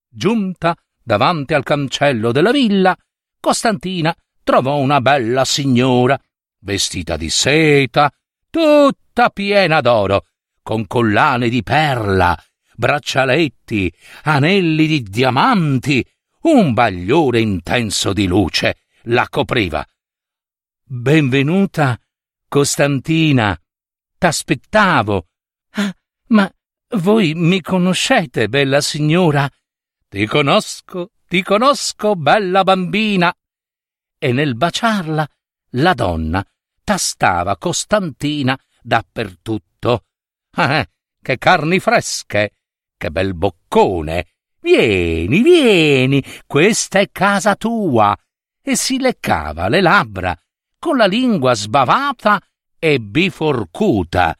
Giunta 0.08 0.74
davanti 1.00 1.54
al 1.54 1.62
cancello 1.62 2.32
della 2.32 2.50
villa, 2.50 2.96
Costantina 3.42 4.16
trovò 4.44 4.76
una 4.76 5.00
bella 5.00 5.44
signora, 5.44 6.16
vestita 6.60 7.16
di 7.16 7.28
seta, 7.28 8.08
tutta 8.48 9.30
piena 9.30 9.80
d'oro, 9.80 10.26
con 10.62 10.86
collane 10.86 11.48
di 11.48 11.64
perla, 11.64 12.40
braccialetti, 12.76 13.92
anelli 14.22 14.86
di 14.86 15.02
diamanti, 15.02 16.06
un 16.42 16.72
bagliore 16.72 17.40
intenso 17.40 18.12
di 18.12 18.28
luce 18.28 18.76
la 19.06 19.26
copriva. 19.28 19.84
Benvenuta, 20.84 21.98
Costantina. 22.46 23.60
T'aspettavo. 24.18 25.26
Ah, 25.70 25.92
ma 26.28 26.48
voi 26.90 27.34
mi 27.34 27.60
conoscete, 27.60 28.48
bella 28.48 28.80
signora? 28.80 29.50
Ti 30.08 30.26
conosco, 30.26 31.10
ti 31.32 31.42
conosco, 31.42 32.14
bella 32.14 32.62
bambina. 32.62 33.34
E 34.18 34.32
nel 34.34 34.54
baciarla, 34.54 35.26
la 35.76 35.94
donna 35.94 36.46
tastava 36.84 37.56
Costantina 37.56 38.54
dappertutto. 38.82 40.04
Eh, 40.54 40.90
che 41.22 41.38
carni 41.38 41.80
fresche, 41.80 42.50
che 42.98 43.10
bel 43.10 43.32
boccone. 43.32 44.26
Vieni, 44.60 45.40
vieni, 45.40 46.22
questa 46.46 46.98
è 46.98 47.10
casa 47.10 47.56
tua. 47.56 48.14
E 48.60 48.76
si 48.76 48.98
leccava 48.98 49.68
le 49.68 49.80
labbra 49.80 50.38
con 50.78 50.98
la 50.98 51.06
lingua 51.06 51.54
sbavata 51.54 52.42
e 52.78 53.00
biforcuta. 53.00 54.36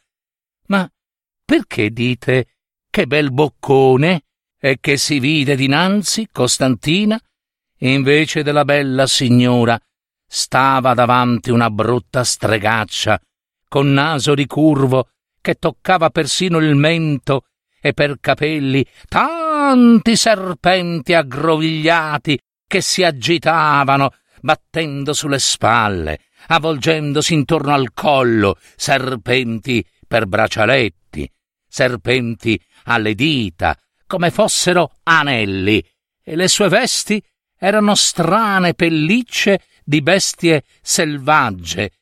Ma 0.67 0.87
perché 1.43 1.89
dite 1.91 2.49
che 2.91 3.07
bel 3.07 3.33
boccone? 3.33 4.25
E 4.65 4.79
che 4.81 4.97
si 4.97 5.19
vide 5.19 5.57
dinanzi 5.57 6.29
Costantina? 6.31 7.21
Invece 7.79 8.45
della 8.45 8.65
bella 8.65 9.09
signora 9.09 9.77
stava 10.25 10.95
davanti 10.95 11.51
una 11.51 11.69
brutta 11.69 12.23
stregaccia, 12.23 13.21
con 13.67 13.93
naso 13.93 14.35
ricurvo, 14.35 15.09
che 15.41 15.57
toccava 15.57 16.11
persino 16.11 16.59
il 16.59 16.77
mento, 16.77 17.47
e 17.81 17.93
per 17.93 18.19
capelli 18.21 18.87
tanti 19.09 20.15
serpenti 20.15 21.13
aggrovigliati 21.13 22.39
che 22.65 22.81
si 22.81 23.03
agitavano, 23.03 24.15
battendo 24.43 25.13
sulle 25.13 25.41
spalle, 25.41 26.21
avvolgendosi 26.47 27.35
intorno 27.35 27.75
al 27.75 27.93
collo, 27.93 28.57
serpenti 28.77 29.85
per 30.07 30.27
braccialetti, 30.27 31.29
serpenti 31.67 32.63
alle 32.85 33.17
dita, 33.17 33.77
come 34.13 34.31
fossero 34.31 34.99
anelli, 35.05 35.83
e 36.23 36.37
le 36.37 36.47
sue 36.47 36.69
vesti 36.69 37.25
erano 37.59 37.95
strane 37.95 38.75
pellicce 38.75 39.63
di 39.83 40.03
bestie 40.03 40.65
selvagge, 40.83 41.93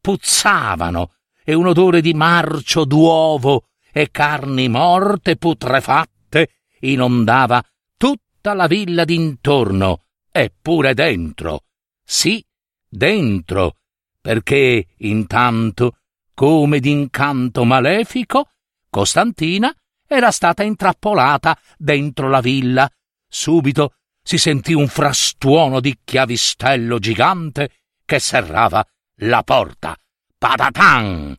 puzzavano, 0.00 1.12
e 1.44 1.54
un 1.54 1.68
odore 1.68 2.00
di 2.00 2.12
marcio 2.12 2.84
d'uovo 2.84 3.68
e 3.92 4.10
carni 4.10 4.68
morte 4.68 5.36
putrefatte 5.36 6.48
inondava 6.80 7.64
tutta 7.96 8.52
la 8.52 8.66
villa 8.66 9.04
d'intorno, 9.04 10.06
eppure 10.28 10.92
dentro. 10.92 11.66
Sì, 12.04 12.44
dentro, 12.88 13.76
perché 14.20 14.88
intanto, 14.96 15.98
come 16.34 16.80
d'incanto 16.80 17.62
malefico, 17.62 18.48
Costantina 18.90 19.72
era 20.12 20.32
stata 20.32 20.64
intrappolata 20.64 21.56
dentro 21.76 22.28
la 22.28 22.40
villa. 22.40 22.90
Subito 23.28 23.94
si 24.20 24.38
sentì 24.38 24.72
un 24.72 24.88
frastuono 24.88 25.78
di 25.78 26.00
chiavistello 26.02 26.98
gigante 26.98 27.70
che 28.04 28.18
serrava 28.18 28.84
la 29.18 29.44
porta. 29.44 29.96
Patatan! 30.36 31.36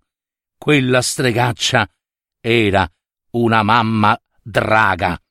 Quella 0.58 1.02
stregaccia 1.02 1.86
era 2.40 2.90
una 3.32 3.62
mamma 3.62 4.18
draga, 4.42 5.22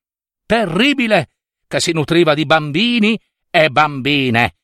terribile, 0.45 1.31
che 1.67 1.81
si 1.81 1.93
nutriva 1.93 2.35
di 2.35 2.45
bambini 2.45 3.19
e 3.49 3.71
bambine. 3.71 4.57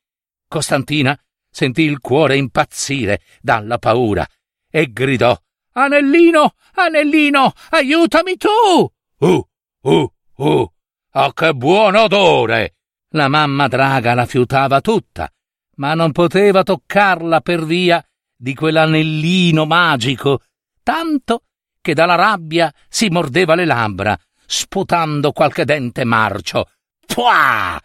Costantina 0.47 1.19
sentì 1.49 1.81
il 1.81 1.99
cuore 1.99 2.37
impazzire 2.37 3.21
dalla 3.41 3.79
paura 3.79 4.27
e 4.69 4.91
gridò 4.91 5.35
Anellino, 5.77 6.55
Anellino, 6.73 7.53
aiutami 7.69 8.35
tu! 8.35 8.91
Uh, 9.19 9.47
uh, 9.81 10.11
uh, 10.37 10.71
oh 11.11 11.31
che 11.33 11.53
buon 11.53 11.95
odore! 11.95 12.77
La 13.09 13.27
mamma 13.27 13.67
draga 13.67 14.15
la 14.15 14.25
fiutava 14.25 14.81
tutta, 14.81 15.31
ma 15.75 15.93
non 15.93 16.11
poteva 16.13 16.63
toccarla 16.63 17.41
per 17.41 17.63
via 17.63 18.03
di 18.35 18.55
quell'anellino 18.55 19.65
magico, 19.65 20.41
tanto 20.81 21.43
che 21.79 21.93
dalla 21.93 22.15
rabbia 22.15 22.73
si 22.89 23.09
mordeva 23.09 23.53
le 23.53 23.65
labbra, 23.65 24.17
sputando 24.47 25.31
qualche 25.31 25.63
dente 25.63 26.03
marcio. 26.05 26.71
Pua! 27.05 27.79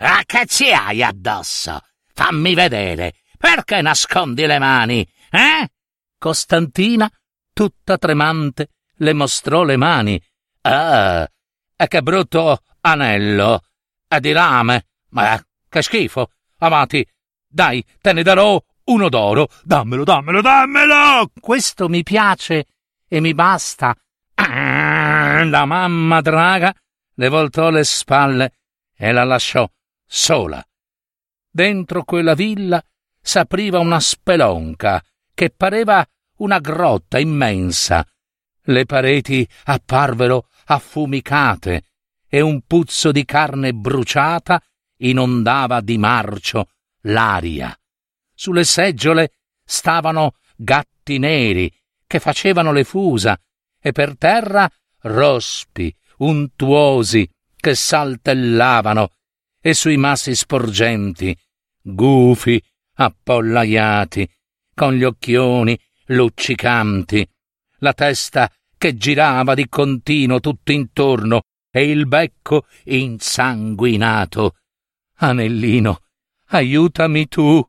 Ah, 0.00 0.22
che 0.26 0.46
ci 0.46 0.72
hai 0.72 1.04
addosso? 1.04 1.80
Fammi 2.12 2.54
vedere. 2.54 3.14
Perché 3.38 3.80
nascondi 3.80 4.44
le 4.44 4.58
mani, 4.58 5.08
eh? 5.30 5.68
Costantina 6.18 7.08
tutta 7.58 7.98
tremante, 7.98 8.68
le 8.98 9.12
mostrò 9.14 9.64
le 9.64 9.76
mani. 9.76 10.22
Ah, 10.60 11.28
e 11.74 11.88
che 11.88 12.02
brutto 12.02 12.62
anello! 12.82 13.62
È 14.06 14.20
di 14.20 14.30
rame! 14.30 14.86
Ma 15.08 15.44
che 15.68 15.82
schifo! 15.82 16.30
Avanti, 16.58 17.04
dai, 17.48 17.84
te 18.00 18.12
ne 18.12 18.22
darò 18.22 18.62
uno 18.84 19.08
d'oro! 19.08 19.48
Dammelo, 19.64 20.04
dammelo, 20.04 20.40
dammelo! 20.40 21.32
Questo 21.40 21.88
mi 21.88 22.04
piace 22.04 22.66
e 23.08 23.18
mi 23.18 23.34
basta. 23.34 23.92
Ah, 24.34 25.42
la 25.42 25.64
mamma 25.64 26.20
draga 26.20 26.72
le 27.14 27.28
voltò 27.28 27.70
le 27.70 27.82
spalle 27.82 28.52
e 28.96 29.10
la 29.10 29.24
lasciò 29.24 29.68
sola. 30.06 30.64
Dentro 31.50 32.04
quella 32.04 32.34
villa 32.34 32.80
s'apriva 33.20 33.80
una 33.80 33.98
spelonca 33.98 35.02
che 35.34 35.50
pareva 35.50 36.06
una 36.38 36.58
grotta 36.58 37.18
immensa. 37.18 38.06
Le 38.62 38.84
pareti 38.84 39.48
apparvero 39.64 40.48
affumicate 40.66 41.84
e 42.28 42.40
un 42.40 42.60
puzzo 42.66 43.12
di 43.12 43.24
carne 43.24 43.72
bruciata 43.72 44.62
inondava 44.98 45.80
di 45.80 45.96
marcio 45.96 46.68
l'aria. 47.02 47.76
Sulle 48.34 48.64
seggiole 48.64 49.32
stavano 49.64 50.36
gatti 50.56 51.18
neri 51.18 51.72
che 52.06 52.20
facevano 52.20 52.72
le 52.72 52.84
fusa 52.84 53.38
e 53.80 53.92
per 53.92 54.16
terra 54.18 54.70
rospi 55.02 55.94
untuosi 56.18 57.28
che 57.56 57.74
saltellavano 57.74 59.10
e 59.60 59.74
sui 59.74 59.96
massi 59.96 60.34
sporgenti 60.34 61.36
gufi 61.80 62.62
appollaiati 62.94 64.28
con 64.74 64.94
gli 64.94 65.04
occhioni 65.04 65.78
luccicanti, 66.08 67.28
la 67.78 67.92
testa 67.92 68.50
che 68.76 68.96
girava 68.96 69.54
di 69.54 69.68
continuo 69.68 70.40
tutto 70.40 70.72
intorno 70.72 71.42
e 71.70 71.90
il 71.90 72.06
becco 72.06 72.66
insanguinato. 72.84 74.56
Anellino, 75.16 76.02
aiutami 76.46 77.28
tu. 77.28 77.62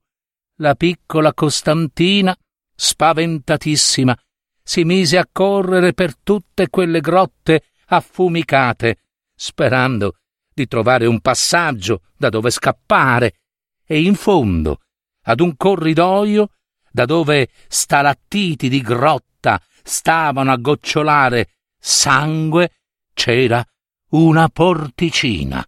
La 0.57 0.75
piccola 0.75 1.33
Costantina, 1.33 2.35
spaventatissima, 2.75 4.17
si 4.61 4.83
mise 4.83 5.17
a 5.17 5.27
correre 5.31 5.93
per 5.93 6.17
tutte 6.17 6.69
quelle 6.69 6.99
grotte 6.99 7.63
affumicate, 7.85 8.97
sperando 9.33 10.17
di 10.53 10.67
trovare 10.67 11.05
un 11.05 11.21
passaggio 11.21 12.03
da 12.17 12.29
dove 12.29 12.51
scappare, 12.51 13.39
e 13.85 14.01
in 14.01 14.15
fondo, 14.15 14.81
ad 15.23 15.39
un 15.39 15.55
corridoio 15.55 16.51
da 16.91 17.05
dove 17.05 17.49
stalattiti 17.67 18.69
di 18.69 18.81
grotta 18.81 19.61
stavano 19.83 20.51
a 20.51 20.57
gocciolare 20.57 21.55
sangue, 21.77 22.71
c'era 23.13 23.65
una 24.09 24.49
porticina, 24.49 25.65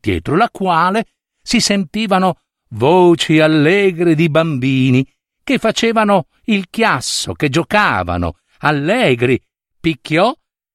dietro 0.00 0.36
la 0.36 0.50
quale 0.50 1.06
si 1.42 1.60
sentivano 1.60 2.40
voci 2.70 3.40
allegre 3.40 4.14
di 4.14 4.28
bambini 4.28 5.06
che 5.42 5.58
facevano 5.58 6.26
il 6.44 6.68
chiasso, 6.68 7.32
che 7.32 7.48
giocavano, 7.48 8.38
allegri, 8.58 9.40
picchiò 9.80 10.34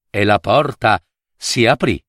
e 0.09 0.23
la 0.23 0.39
porta 0.39 0.99
si 1.35 1.65
aprì. 1.65 2.03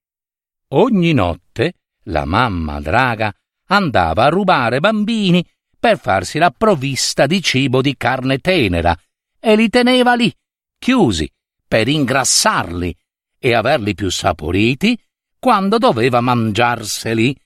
Ogni 0.68 1.12
notte 1.12 1.75
la 2.05 2.25
mamma 2.25 2.81
draga 2.81 3.35
andava 3.66 4.25
a 4.25 4.29
rubare 4.29 4.81
bambini 4.81 5.47
per 5.85 5.99
farsi 5.99 6.38
la 6.38 6.51
provvista 6.51 7.27
di 7.27 7.42
cibo 7.42 7.83
di 7.83 7.94
carne 7.94 8.38
tenera 8.38 8.99
e 9.38 9.55
li 9.55 9.68
teneva 9.68 10.14
lì, 10.14 10.35
chiusi, 10.79 11.31
per 11.68 11.88
ingrassarli 11.88 12.97
e 13.38 13.53
averli 13.53 13.92
più 13.92 14.09
saporiti 14.09 14.99
quando 15.38 15.77
doveva 15.77 16.23
mangiarseli. 16.23 17.38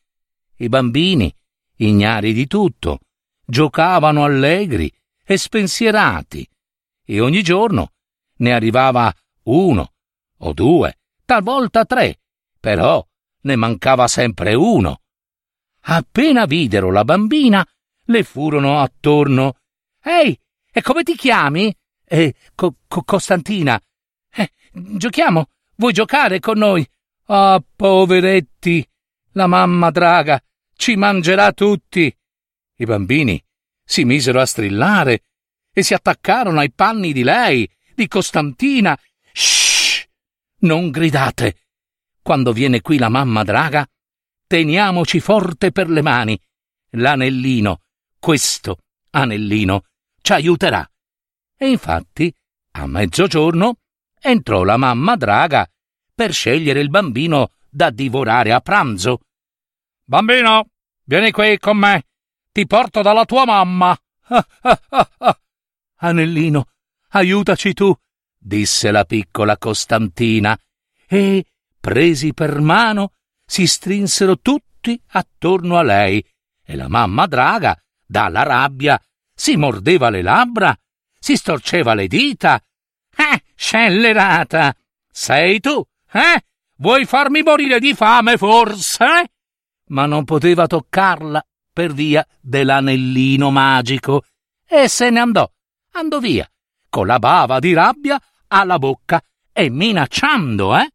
I 0.59 0.69
bambini, 0.69 1.35
ignari 1.79 2.33
di 2.33 2.47
tutto, 2.47 3.01
giocavano 3.45 4.23
allegri 4.23 4.89
e 5.25 5.37
spensierati, 5.37 6.49
e 7.07 7.19
ogni 7.19 7.43
giorno 7.43 7.91
ne 8.37 8.53
arrivava 8.53 9.13
uno 9.47 9.95
o 10.37 10.53
due, 10.53 11.01
talvolta 11.25 11.85
tre, 11.85 12.21
però 12.61 13.05
ne 13.41 13.57
mancava 13.57 14.07
sempre 14.07 14.55
uno. 14.55 15.01
Appena 15.81 16.45
videro 16.45 16.93
la 16.93 17.03
bambina, 17.03 17.67
le 18.09 18.23
furono 18.25 18.81
attorno. 18.81 19.57
Ehi, 20.03 20.39
e 20.71 20.83
come 20.83 21.03
ti 21.03 21.15
chiami? 21.15 21.75
Eh, 22.05 22.35
Co- 22.55 22.77
Co- 22.87 23.03
Costantina. 23.03 23.81
Eh, 24.31 24.51
giochiamo 24.73 25.49
vuoi 25.77 25.93
giocare 25.93 26.41
con 26.41 26.59
noi? 26.59 26.87
Ah, 27.27 27.63
poveretti! 27.77 28.87
La 29.33 29.47
mamma 29.47 29.91
draga 29.91 30.43
ci 30.75 30.97
mangerà 30.97 31.53
tutti! 31.53 32.15
I 32.81 32.85
bambini 32.85 33.43
si 33.85 34.05
misero 34.05 34.41
a 34.41 34.47
strillare 34.47 35.25
e 35.73 35.83
si 35.83 35.95
attaccarono 35.95 36.61
ai 36.61 36.73
panni 36.73 37.13
di 37.13 37.23
lei, 37.23 37.69
di 37.95 38.09
Costantina. 38.09 38.99
Shh! 39.33 40.05
Non 40.61 40.91
gridate! 40.91 41.67
Quando 42.23 42.53
viene 42.53 42.81
qui 42.81 42.99
la 42.99 43.09
mamma 43.09 43.45
draga, 43.45 43.87
teniamoci 44.47 45.21
forte 45.21 45.73
per 45.73 45.89
le 45.89 46.03
mani. 46.03 46.41
L'anellino, 46.93 47.83
questo 48.29 48.81
anellino, 49.13 49.85
ci 50.21 50.35
aiuterà. 50.35 50.87
E 51.57 51.71
infatti, 51.71 52.31
a 52.73 52.87
mezzogiorno, 52.87 53.77
entrò 54.21 54.65
la 54.65 54.77
mamma 54.77 55.17
draga 55.17 55.67
per 56.15 56.35
scegliere 56.35 56.81
il 56.81 56.91
bambino 56.91 57.53
da 57.71 57.89
divorare 57.89 58.53
a 58.53 58.61
pranzo. 58.61 59.21
Bambino, 60.05 60.67
vieni 61.05 61.31
qui 61.31 61.57
con 61.59 61.79
me. 61.79 62.05
Ti 62.53 62.67
porto 62.67 63.01
dalla 63.01 63.25
tua 63.25 63.47
mamma. 63.47 63.99
Anellino, 66.01 66.67
aiutaci 67.13 67.73
tu, 67.73 67.97
disse 68.37 68.91
la 68.91 69.07
piccola 69.07 69.57
Costantina, 69.57 70.55
e, 71.07 71.47
presi 71.81 72.35
per 72.35 72.61
mano, 72.61 73.15
si 73.47 73.67
strinsero 73.67 74.39
tutti 74.39 75.01
attorno 75.13 75.79
a 75.79 75.83
lei, 75.83 76.23
e 76.63 76.77
la 76.77 76.89
mamma 76.89 77.25
draga, 77.25 77.75
dalla 78.09 78.43
rabbia, 78.43 79.01
si 79.35 79.57
mordeva 79.57 80.09
le 80.09 80.23
labbra, 80.23 80.77
si 81.21 81.37
storceva 81.37 81.93
le 81.95 82.09
dita. 82.09 82.61
Eh, 83.15 83.43
scellerata! 83.55 84.75
Sei 85.11 85.61
tu, 85.61 85.85
eh? 86.13 86.45
Vuoi 86.77 87.05
farmi 87.05 87.43
morire 87.43 87.81
di 87.81 87.95
fame, 87.95 88.37
forse? 88.37 89.33
Ma 89.89 90.07
non 90.07 90.25
poteva 90.25 90.67
toccarla 90.67 91.45
per 91.73 91.93
via 91.93 92.27
dell'anellino 92.41 93.51
magico 93.51 94.25
e 94.67 94.89
se 94.89 95.11
ne 95.11 95.21
andò, 95.21 95.51
andò 95.93 96.19
via, 96.19 96.51
con 96.89 97.07
la 97.07 97.19
bava 97.19 97.59
di 97.59 97.73
rabbia 97.73 98.21
alla 98.49 98.79
bocca 98.79 99.23
e 99.53 99.71
minacciando, 99.71 100.77
eh? 100.77 100.91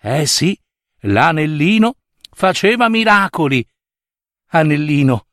Eh 0.00 0.26
sì, 0.26 0.58
l'anellino 1.00 1.96
faceva 2.30 2.88
miracoli. 2.88 3.66
Anellino, 4.50 5.26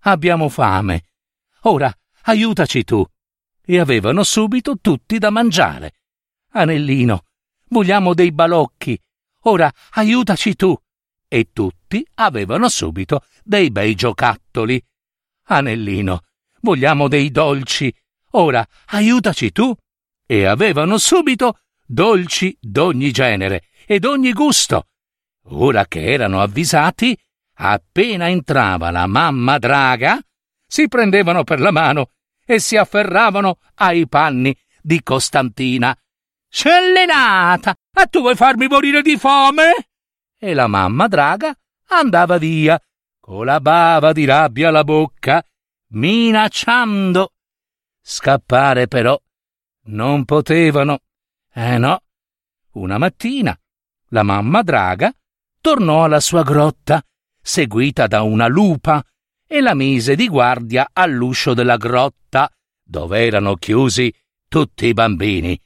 abbiamo 0.00 0.48
fame. 0.48 1.04
Ora 1.62 1.94
aiutaci 2.22 2.84
tu. 2.84 3.04
E 3.62 3.78
avevano 3.78 4.22
subito 4.24 4.78
tutti 4.80 5.18
da 5.18 5.30
mangiare. 5.30 5.94
Anellino, 6.52 7.24
vogliamo 7.68 8.14
dei 8.14 8.32
balocchi. 8.32 9.00
Ora 9.44 9.70
aiutaci 9.90 10.56
tu. 10.56 10.76
E 11.28 11.50
tutti 11.52 12.04
avevano 12.14 12.68
subito 12.68 13.24
dei 13.44 13.70
bei 13.70 13.94
giocattoli. 13.94 14.82
Anellino, 15.44 16.24
vogliamo 16.60 17.08
dei 17.08 17.30
dolci. 17.30 17.94
Ora 18.32 18.66
aiutaci 18.86 19.52
tu. 19.52 19.74
E 20.26 20.44
avevano 20.44 20.98
subito 20.98 21.60
dolci 21.86 22.56
d'ogni 22.60 23.10
genere 23.10 23.64
e 23.86 23.98
d'ogni 23.98 24.32
gusto. 24.32 24.86
Ora 25.52 25.86
che 25.86 26.04
erano 26.04 26.40
avvisati, 26.40 27.16
appena 27.62 28.28
entrava 28.28 28.90
la 28.90 29.06
mamma 29.06 29.58
draga, 29.58 30.18
si 30.66 30.88
prendevano 30.88 31.44
per 31.44 31.60
la 31.60 31.70
mano 31.70 32.12
e 32.44 32.58
si 32.58 32.76
afferravano 32.76 33.58
ai 33.74 34.08
panni 34.08 34.56
di 34.80 35.02
Costantina. 35.02 35.96
Scellenata! 36.48 37.74
Ma 37.92 38.06
tu 38.06 38.20
vuoi 38.20 38.34
farmi 38.34 38.66
morire 38.66 39.02
di 39.02 39.16
fame? 39.16 39.88
E 40.38 40.54
la 40.54 40.66
mamma 40.66 41.06
draga 41.06 41.54
andava 41.88 42.38
via, 42.38 42.80
con 43.20 43.44
la 43.44 43.60
bava 43.60 44.12
di 44.12 44.24
rabbia 44.24 44.68
alla 44.68 44.84
bocca, 44.84 45.44
minacciando. 45.88 47.32
Scappare 48.00 48.88
però 48.88 49.20
non 49.86 50.24
potevano. 50.24 51.00
Eh 51.52 51.78
no. 51.78 52.02
Una 52.72 52.98
mattina 52.98 53.56
la 54.12 54.22
mamma 54.22 54.62
draga 54.62 55.12
tornò 55.60 56.04
alla 56.04 56.20
sua 56.20 56.42
grotta, 56.42 57.02
seguita 57.40 58.06
da 58.06 58.22
una 58.22 58.46
lupa, 58.46 59.04
e 59.46 59.60
la 59.60 59.74
mise 59.74 60.14
di 60.14 60.28
guardia 60.28 60.90
all'uscio 60.92 61.54
della 61.54 61.76
grotta, 61.76 62.48
dove 62.82 63.24
erano 63.26 63.56
chiusi 63.56 64.14
tutti 64.46 64.86
i 64.86 64.92
bambini. 64.92 65.60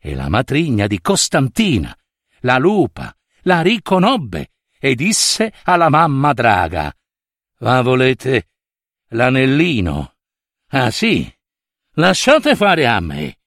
E 0.00 0.14
la 0.14 0.28
matrigna 0.28 0.86
di 0.86 1.00
Costantina, 1.00 1.96
la 2.40 2.58
lupa, 2.58 3.14
la 3.42 3.60
riconobbe 3.60 4.50
e 4.78 4.94
disse 4.94 5.52
alla 5.64 5.88
mamma 5.88 6.32
draga: 6.32 6.92
Ma 7.58 7.82
volete 7.82 8.48
l'anellino? 9.08 10.14
Ah 10.68 10.90
sì, 10.90 11.30
lasciate 11.94 12.56
fare 12.56 12.86
a 12.86 12.98
me. 13.00 13.38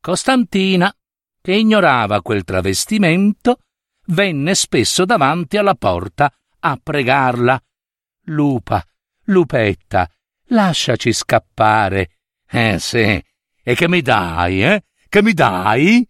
Costantina, 0.00 0.92
che 1.40 1.54
ignorava 1.54 2.22
quel 2.22 2.44
travestimento, 2.44 3.60
venne 4.06 4.54
spesso 4.54 5.04
davanti 5.04 5.56
alla 5.56 5.74
porta 5.74 6.32
a 6.66 6.78
pregarla. 6.82 7.62
Lupa, 8.28 8.82
Lupetta, 9.24 10.08
lasciaci 10.48 11.12
scappare. 11.12 12.16
Eh 12.48 12.78
sì, 12.78 13.22
e 13.62 13.74
che 13.74 13.88
mi 13.88 14.00
dai, 14.00 14.64
eh? 14.64 14.84
Che 15.08 15.22
mi 15.22 15.32
dai? 15.32 16.08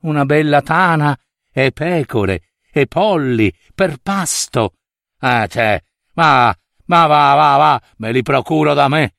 Una 0.00 0.24
bella 0.24 0.62
tana 0.62 1.18
e 1.52 1.72
pecore 1.72 2.42
e 2.70 2.86
polli 2.86 3.52
per 3.74 3.98
pasto. 3.98 4.74
Ah, 5.18 5.46
c'è, 5.48 5.80
ma, 6.14 6.54
ma 6.86 7.06
va, 7.06 7.34
va, 7.34 7.56
va, 7.56 7.82
me 7.96 8.12
li 8.12 8.22
procuro 8.22 8.74
da 8.74 8.86
me. 8.86 9.14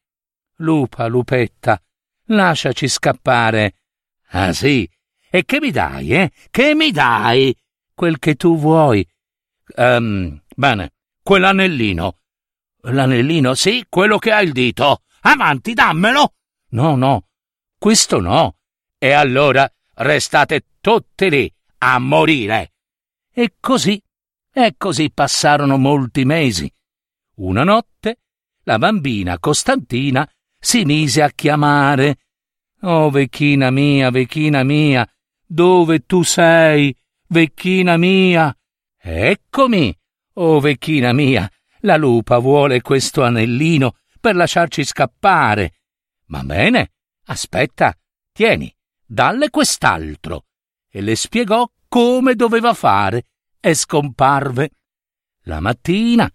Lupa, 0.58 1.08
Lupetta, 1.08 1.82
lasciaci 2.28 2.88
scappare. 2.88 3.76
Ah 4.30 4.54
sì, 4.54 4.90
e 5.30 5.44
che 5.44 5.60
mi 5.60 5.72
dai, 5.72 6.14
eh? 6.14 6.32
Che 6.50 6.74
mi 6.74 6.92
dai? 6.92 7.54
Quel 7.94 8.18
che 8.18 8.36
tu 8.36 8.58
vuoi. 8.58 9.06
Um, 9.76 10.42
bene, 10.60 10.94
quell'anellino 11.24 12.20
L'anellino, 12.84 13.56
sì, 13.56 13.86
quello 13.90 14.18
che 14.18 14.32
ha 14.32 14.42
il 14.42 14.54
dito. 14.54 15.04
Avanti, 15.22 15.74
dammelo. 15.74 16.34
No, 16.70 16.96
no, 16.96 17.26
questo 17.78 18.22
no. 18.22 18.56
E 18.98 19.12
allora 19.12 19.70
restate 19.96 20.66
tutti 20.80 21.30
lì 21.30 21.54
a 21.80 22.00
morire. 22.00 22.74
E 23.32 23.56
così, 23.60 24.02
e 24.52 24.76
così 24.78 25.12
passarono 25.12 25.78
molti 25.78 26.24
mesi. 26.24 26.72
Una 27.36 27.64
notte 27.64 28.20
la 28.64 28.78
bambina 28.78 29.40
Costantina 29.40 30.30
si 30.58 30.86
mise 30.86 31.22
a 31.22 31.30
chiamare. 31.30 32.18
Oh, 32.82 33.10
vecchina 33.10 33.72
mia, 33.72 34.10
vecchina 34.10 34.64
mia, 34.64 35.10
dove 35.46 36.06
tu 36.06 36.24
sei, 36.24 36.96
vecchina 37.28 37.98
mia? 37.98 38.56
Eccomi, 38.98 39.98
oh, 40.34 40.60
vecchina 40.60 41.14
mia, 41.14 41.50
la 41.82 41.98
lupa 41.98 42.40
vuole 42.40 42.82
questo 42.82 43.24
anellino 43.24 43.98
per 44.20 44.36
lasciarci 44.36 44.84
scappare. 44.84 45.74
Va 46.28 46.44
bene, 46.44 46.92
aspetta, 47.26 47.96
tieni, 48.32 48.74
dalle 49.06 49.50
quest'altro. 49.50 50.46
E 50.90 51.02
le 51.02 51.16
spiegò 51.16 51.70
come 51.88 52.36
doveva 52.36 52.74
fare 52.74 53.26
e 53.60 53.74
scomparve. 53.74 54.72
La 55.44 55.60
mattina. 55.60 56.32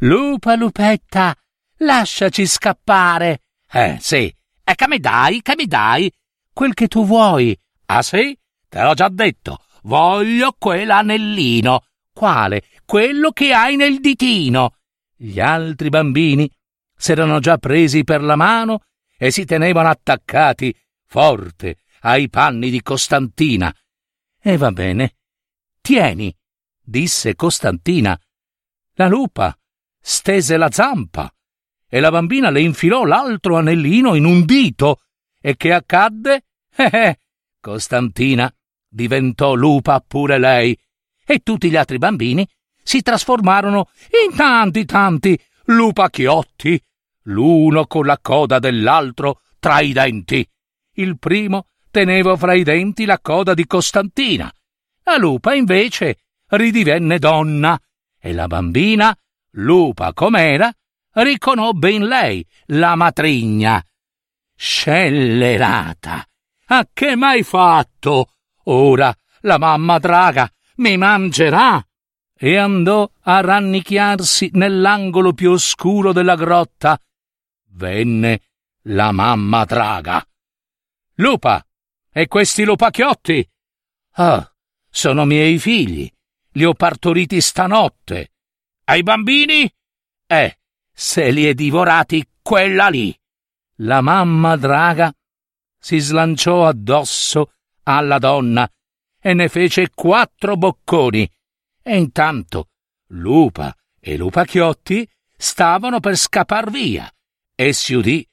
Lupa, 0.00 0.56
lupetta, 0.56 1.36
lasciaci 1.78 2.46
scappare. 2.46 3.42
Eh, 3.70 3.98
sì. 4.00 4.34
E 4.64 4.74
che 4.74 4.88
mi 4.88 4.98
dai, 4.98 5.42
che 5.42 5.54
mi 5.56 5.66
dai? 5.66 6.12
Quel 6.52 6.74
che 6.74 6.88
tu 6.88 7.04
vuoi. 7.04 7.58
Ah, 7.86 8.02
sì? 8.02 8.36
Te 8.68 8.80
l'ho 8.82 8.94
già 8.94 9.08
detto. 9.08 9.64
Voglio 9.82 10.54
quell'anellino. 10.58 11.84
Quale? 12.12 12.62
Quello 12.84 13.30
che 13.32 13.52
hai 13.52 13.76
nel 13.76 14.00
ditino. 14.00 14.76
Gli 15.16 15.40
altri 15.40 15.88
bambini 15.88 16.50
s'erano 16.96 17.40
già 17.40 17.58
presi 17.58 18.04
per 18.04 18.22
la 18.22 18.36
mano 18.36 18.84
e 19.16 19.30
si 19.30 19.44
tenevano 19.44 19.88
attaccati 19.88 20.74
forte 21.06 21.78
ai 22.00 22.28
panni 22.28 22.70
di 22.70 22.82
Costantina. 22.82 23.74
E 24.40 24.56
va 24.56 24.72
bene. 24.72 25.16
Tieni, 25.80 26.34
disse 26.80 27.34
Costantina. 27.34 28.18
La 28.94 29.08
lupa 29.08 29.56
stese 30.00 30.56
la 30.56 30.70
zampa 30.70 31.32
e 31.88 32.00
la 32.00 32.10
bambina 32.10 32.50
le 32.50 32.60
infilò 32.60 33.04
l'altro 33.04 33.56
anellino 33.56 34.14
in 34.14 34.24
un 34.24 34.44
dito. 34.44 35.02
E 35.40 35.56
che 35.56 35.72
accadde? 35.72 36.44
Eh 36.74 36.90
eh, 36.92 37.18
Costantina 37.60 38.52
diventò 38.88 39.54
lupa 39.54 40.00
pure 40.00 40.38
lei 40.38 40.78
e 41.24 41.40
tutti 41.40 41.70
gli 41.70 41.76
altri 41.76 41.98
bambini 41.98 42.48
si 42.82 43.02
trasformarono 43.02 43.88
in 44.24 44.36
tanti 44.36 44.84
tanti 44.84 45.38
lupacchiotti, 45.66 46.82
l'uno 47.24 47.86
con 47.86 48.06
la 48.06 48.18
coda 48.20 48.58
dell'altro 48.58 49.40
tra 49.58 49.80
i 49.80 49.92
denti. 49.92 50.46
Il 50.94 51.18
primo 51.18 51.68
teneva 51.90 52.36
fra 52.36 52.54
i 52.54 52.62
denti 52.62 53.04
la 53.04 53.20
coda 53.20 53.54
di 53.54 53.66
Costantina, 53.66 54.52
La 55.04 55.16
lupa 55.16 55.54
invece 55.54 56.18
ridivenne 56.48 57.18
donna 57.18 57.80
e 58.18 58.32
la 58.32 58.46
bambina, 58.46 59.16
lupa 59.52 60.12
com'era, 60.12 60.72
riconobbe 61.14 61.90
in 61.90 62.04
lei 62.06 62.46
la 62.66 62.94
matrigna. 62.94 63.84
Scellerata! 64.54 66.24
A 66.66 66.88
che 66.92 67.16
m'hai 67.16 67.42
fatto? 67.42 68.34
Ora 68.64 69.14
la 69.40 69.58
mamma 69.58 69.98
draga 69.98 70.50
mi 70.76 70.96
mangerà! 70.96 71.84
E 72.44 72.56
andò 72.56 73.08
a 73.20 73.40
rannicchiarsi 73.40 74.50
nell'angolo 74.54 75.32
più 75.32 75.52
oscuro 75.52 76.12
della 76.12 76.34
grotta. 76.34 77.00
Venne 77.68 78.40
la 78.86 79.12
mamma 79.12 79.64
draga. 79.64 80.26
Lupa, 81.18 81.64
e 82.10 82.26
questi 82.26 82.64
lupacchiotti? 82.64 83.48
Ah, 84.14 84.52
sono 84.90 85.24
miei 85.24 85.56
figli. 85.60 86.12
Li 86.54 86.64
ho 86.64 86.74
partoriti 86.74 87.40
stanotte. 87.40 88.32
Ai 88.86 89.04
bambini? 89.04 89.72
Eh, 90.26 90.58
se 90.92 91.30
li 91.30 91.46
è 91.46 91.54
divorati 91.54 92.28
quella 92.42 92.88
lì. 92.88 93.16
La 93.82 94.00
mamma 94.00 94.56
draga 94.56 95.14
si 95.78 96.00
slanciò 96.00 96.66
addosso 96.66 97.52
alla 97.84 98.18
donna 98.18 98.68
e 99.20 99.32
ne 99.32 99.48
fece 99.48 99.90
quattro 99.94 100.56
bocconi. 100.56 101.30
E 101.82 101.96
intanto 101.96 102.68
Lupa 103.08 103.74
e 103.98 104.16
Lupacchiotti 104.16 105.08
stavano 105.36 106.00
per 106.00 106.16
scappar 106.16 106.70
via 106.70 107.12
e 107.54 107.72
si 107.72 107.94
udì 107.94 108.26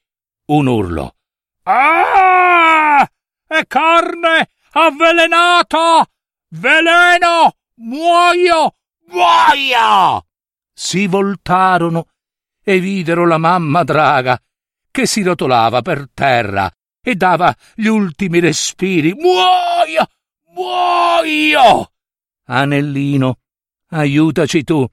un 0.45 0.67
urlo. 0.67 1.15
Ah! 1.63 3.07
È 3.45 3.65
carne 3.67 4.49
avvelenata! 4.71 6.07
Veleno! 6.49 7.55
Muoio! 7.75 8.75
Muoio! 9.07 10.25
Si 10.71 11.07
voltarono 11.07 12.07
e 12.63 12.79
videro 12.79 13.25
la 13.25 13.37
mamma 13.37 13.83
draga 13.83 14.39
che 14.91 15.05
si 15.05 15.23
rotolava 15.23 15.81
per 15.81 16.09
terra 16.13 16.71
e 17.01 17.15
dava 17.15 17.55
gli 17.73 17.87
ultimi 17.87 18.39
respiri. 18.39 19.13
Muoio! 19.13 20.07
Muoio! 20.53 21.88
Anellino, 22.49 23.39
aiutaci 23.89 24.63
tu. 24.63 24.85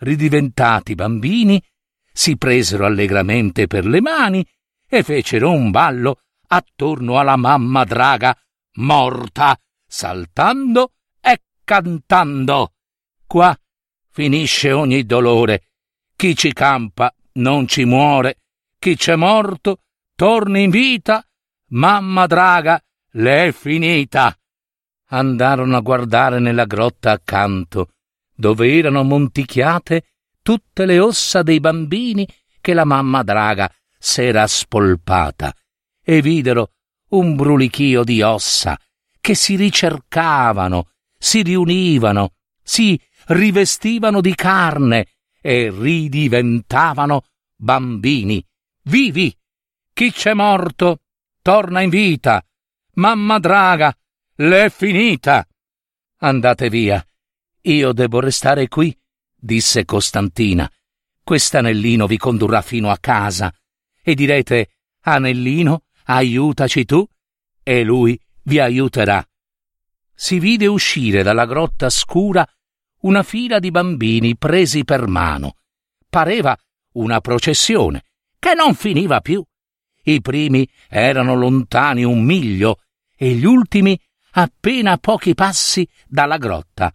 Ridiventati 0.00 0.94
bambini, 0.94 1.62
si 2.12 2.36
presero 2.36 2.84
allegramente 2.84 3.66
per 3.66 3.86
le 3.86 4.00
mani 4.00 4.46
e 4.86 5.02
fecero 5.02 5.50
un 5.50 5.70
ballo 5.70 6.20
attorno 6.48 7.18
alla 7.18 7.36
mamma 7.36 7.84
draga 7.84 8.36
morta, 8.76 9.58
saltando 9.86 10.92
e 11.20 11.42
cantando. 11.64 12.74
Qua 13.26 13.58
finisce 14.10 14.72
ogni 14.72 15.04
dolore. 15.04 15.70
Chi 16.16 16.34
ci 16.36 16.52
campa 16.52 17.14
non 17.34 17.66
ci 17.66 17.84
muore. 17.84 18.40
Chi 18.78 18.96
c'è 18.96 19.16
morto 19.16 19.82
torna 20.14 20.58
in 20.58 20.70
vita. 20.70 21.24
Mamma 21.70 22.26
draga 22.26 22.82
le 23.12 23.46
è 23.46 23.52
finita. 23.52 24.36
Andarono 25.10 25.76
a 25.76 25.80
guardare 25.80 26.38
nella 26.38 26.64
grotta 26.64 27.12
accanto, 27.12 27.90
dove 28.34 28.76
erano 28.76 29.02
monticchiate 29.02 30.04
tutte 30.42 30.86
le 30.86 30.98
ossa 30.98 31.42
dei 31.42 31.60
bambini 31.60 32.26
che 32.60 32.74
la 32.74 32.84
mamma 32.84 33.22
draga 33.22 33.72
s'era 33.98 34.46
spolpata 34.46 35.54
e 36.02 36.22
videro 36.22 36.72
un 37.10 37.36
brulichio 37.36 38.04
di 38.04 38.22
ossa 38.22 38.78
che 39.20 39.34
si 39.34 39.56
ricercavano, 39.56 40.90
si 41.18 41.42
riunivano, 41.42 42.34
si 42.62 43.00
rivestivano 43.26 44.20
di 44.20 44.34
carne 44.34 45.06
e 45.40 45.70
ridiventavano 45.70 47.24
bambini 47.56 48.44
vivi. 48.88 49.34
Chi 49.92 50.12
c'è 50.12 50.34
morto 50.34 51.00
torna 51.42 51.80
in 51.80 51.90
vita. 51.90 52.44
Mamma 52.94 53.38
draga, 53.38 53.94
l'è 54.40 54.70
finita. 54.70 55.46
Andate 56.18 56.68
via. 56.68 57.04
Io 57.62 57.92
devo 57.92 58.20
restare 58.20 58.68
qui, 58.68 58.96
disse 59.34 59.84
Costantina. 59.84 60.70
Quest'anellino 61.24 62.06
vi 62.06 62.16
condurrà 62.16 62.62
fino 62.62 62.90
a 62.90 62.98
casa 62.98 63.52
e 64.00 64.14
direte 64.14 64.70
Anellino, 65.00 65.84
aiutaci 66.04 66.84
tu, 66.84 67.06
e 67.62 67.82
lui 67.82 68.18
vi 68.42 68.60
aiuterà. 68.60 69.26
Si 70.14 70.38
vide 70.38 70.66
uscire 70.66 71.22
dalla 71.22 71.44
grotta 71.44 71.90
scura 71.90 72.46
una 73.00 73.22
fila 73.22 73.58
di 73.58 73.70
bambini 73.70 74.36
presi 74.36 74.84
per 74.84 75.06
mano. 75.06 75.56
Pareva 76.08 76.56
una 76.92 77.20
processione 77.20 78.04
che 78.38 78.54
non 78.54 78.74
finiva 78.74 79.20
più. 79.20 79.44
I 80.04 80.20
primi 80.20 80.68
erano 80.88 81.34
lontani 81.34 82.04
un 82.04 82.22
miglio 82.22 82.80
e 83.14 83.32
gli 83.34 83.44
ultimi 83.44 84.00
appena 84.32 84.98
pochi 84.98 85.34
passi 85.34 85.88
dalla 86.06 86.36
grotta 86.36 86.92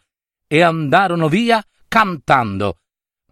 e 0.48 0.62
andarono 0.62 1.28
via 1.28 1.66
cantando 1.88 2.78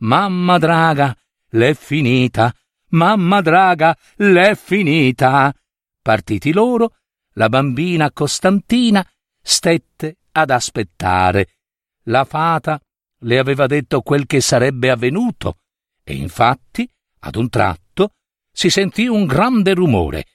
Mamma 0.02 0.58
draga, 0.58 1.16
l'è 1.50 1.76
finita, 1.76 2.52
mamma 2.90 3.42
draga, 3.42 3.96
l'è 4.16 4.56
finita. 4.56 5.54
Partiti 6.02 6.52
loro, 6.52 6.96
la 7.34 7.50
bambina 7.50 8.12
Costantina 8.12 9.08
stette 9.40 10.18
ad 10.32 10.50
aspettare. 10.50 11.58
La 12.06 12.26
fata 12.26 12.82
le 13.20 13.38
aveva 13.38 13.68
detto 13.68 14.02
quel 14.02 14.26
che 14.26 14.42
sarebbe 14.42 14.90
avvenuto, 14.90 15.60
e 16.04 16.16
infatti, 16.16 16.90
ad 17.20 17.36
un 17.36 17.48
tratto, 17.50 18.16
si 18.52 18.72
sentì 18.72 19.06
un 19.06 19.28
grande 19.28 19.76
rumore, 19.76 20.26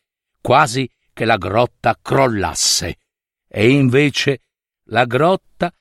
quasi 0.41 0.89
che 1.13 1.25
la 1.25 1.39
grotta 1.39 1.99
crollasse, 2.01 2.99
e 3.49 3.71
invece 3.71 4.41
la 4.89 5.05
grotta 5.05 5.73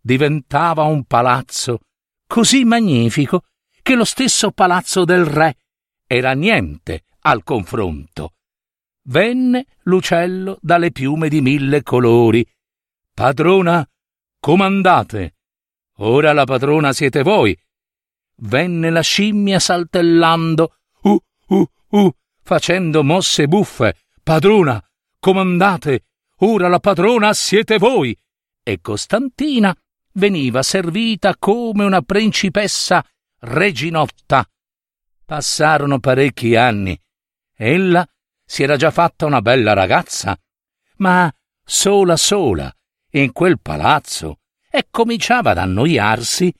diventava 0.00 0.84
un 0.84 1.04
palazzo 1.04 1.80
così 2.26 2.64
magnifico 2.64 3.44
che 3.82 3.94
lo 3.94 4.04
stesso 4.04 4.50
palazzo 4.50 5.04
del 5.04 5.24
re 5.24 5.56
era 6.06 6.32
niente 6.32 7.04
al 7.20 7.42
confronto. 7.42 8.32
Venne 9.06 9.66
l'uccello 9.82 10.58
dalle 10.60 10.90
piume 10.90 11.28
di 11.28 11.40
mille 11.40 11.82
colori. 11.82 12.46
Padrona, 13.12 13.86
comandate. 14.40 15.36
Ora 15.98 16.32
la 16.32 16.44
padrona 16.44 16.92
siete 16.92 17.22
voi. 17.22 17.56
Venne 18.36 18.90
la 18.90 19.02
scimmia 19.02 19.58
saltellando, 19.58 20.76
uh, 21.02 21.22
uh, 21.48 21.70
uh, 21.90 22.14
facendo 22.42 23.04
mosse 23.04 23.46
buffe. 23.46 23.96
Padrona, 24.22 24.82
comandate. 25.18 26.04
Ora 26.46 26.68
la 26.68 26.78
padrona 26.78 27.32
siete 27.32 27.78
voi. 27.78 28.14
E 28.62 28.80
Costantina 28.82 29.74
veniva 30.12 30.62
servita 30.62 31.36
come 31.38 31.84
una 31.84 32.02
principessa 32.02 33.02
reginotta. 33.40 34.46
Passarono 35.24 36.00
parecchi 36.00 36.54
anni. 36.54 37.00
Ella 37.56 38.06
si 38.44 38.62
era 38.62 38.76
già 38.76 38.90
fatta 38.90 39.24
una 39.24 39.40
bella 39.40 39.72
ragazza, 39.72 40.38
ma 40.96 41.32
sola 41.64 42.16
sola, 42.18 42.70
in 43.12 43.32
quel 43.32 43.58
palazzo, 43.58 44.40
e 44.70 44.88
cominciava 44.90 45.52
ad 45.52 45.58
annoiarsi. 45.58 46.52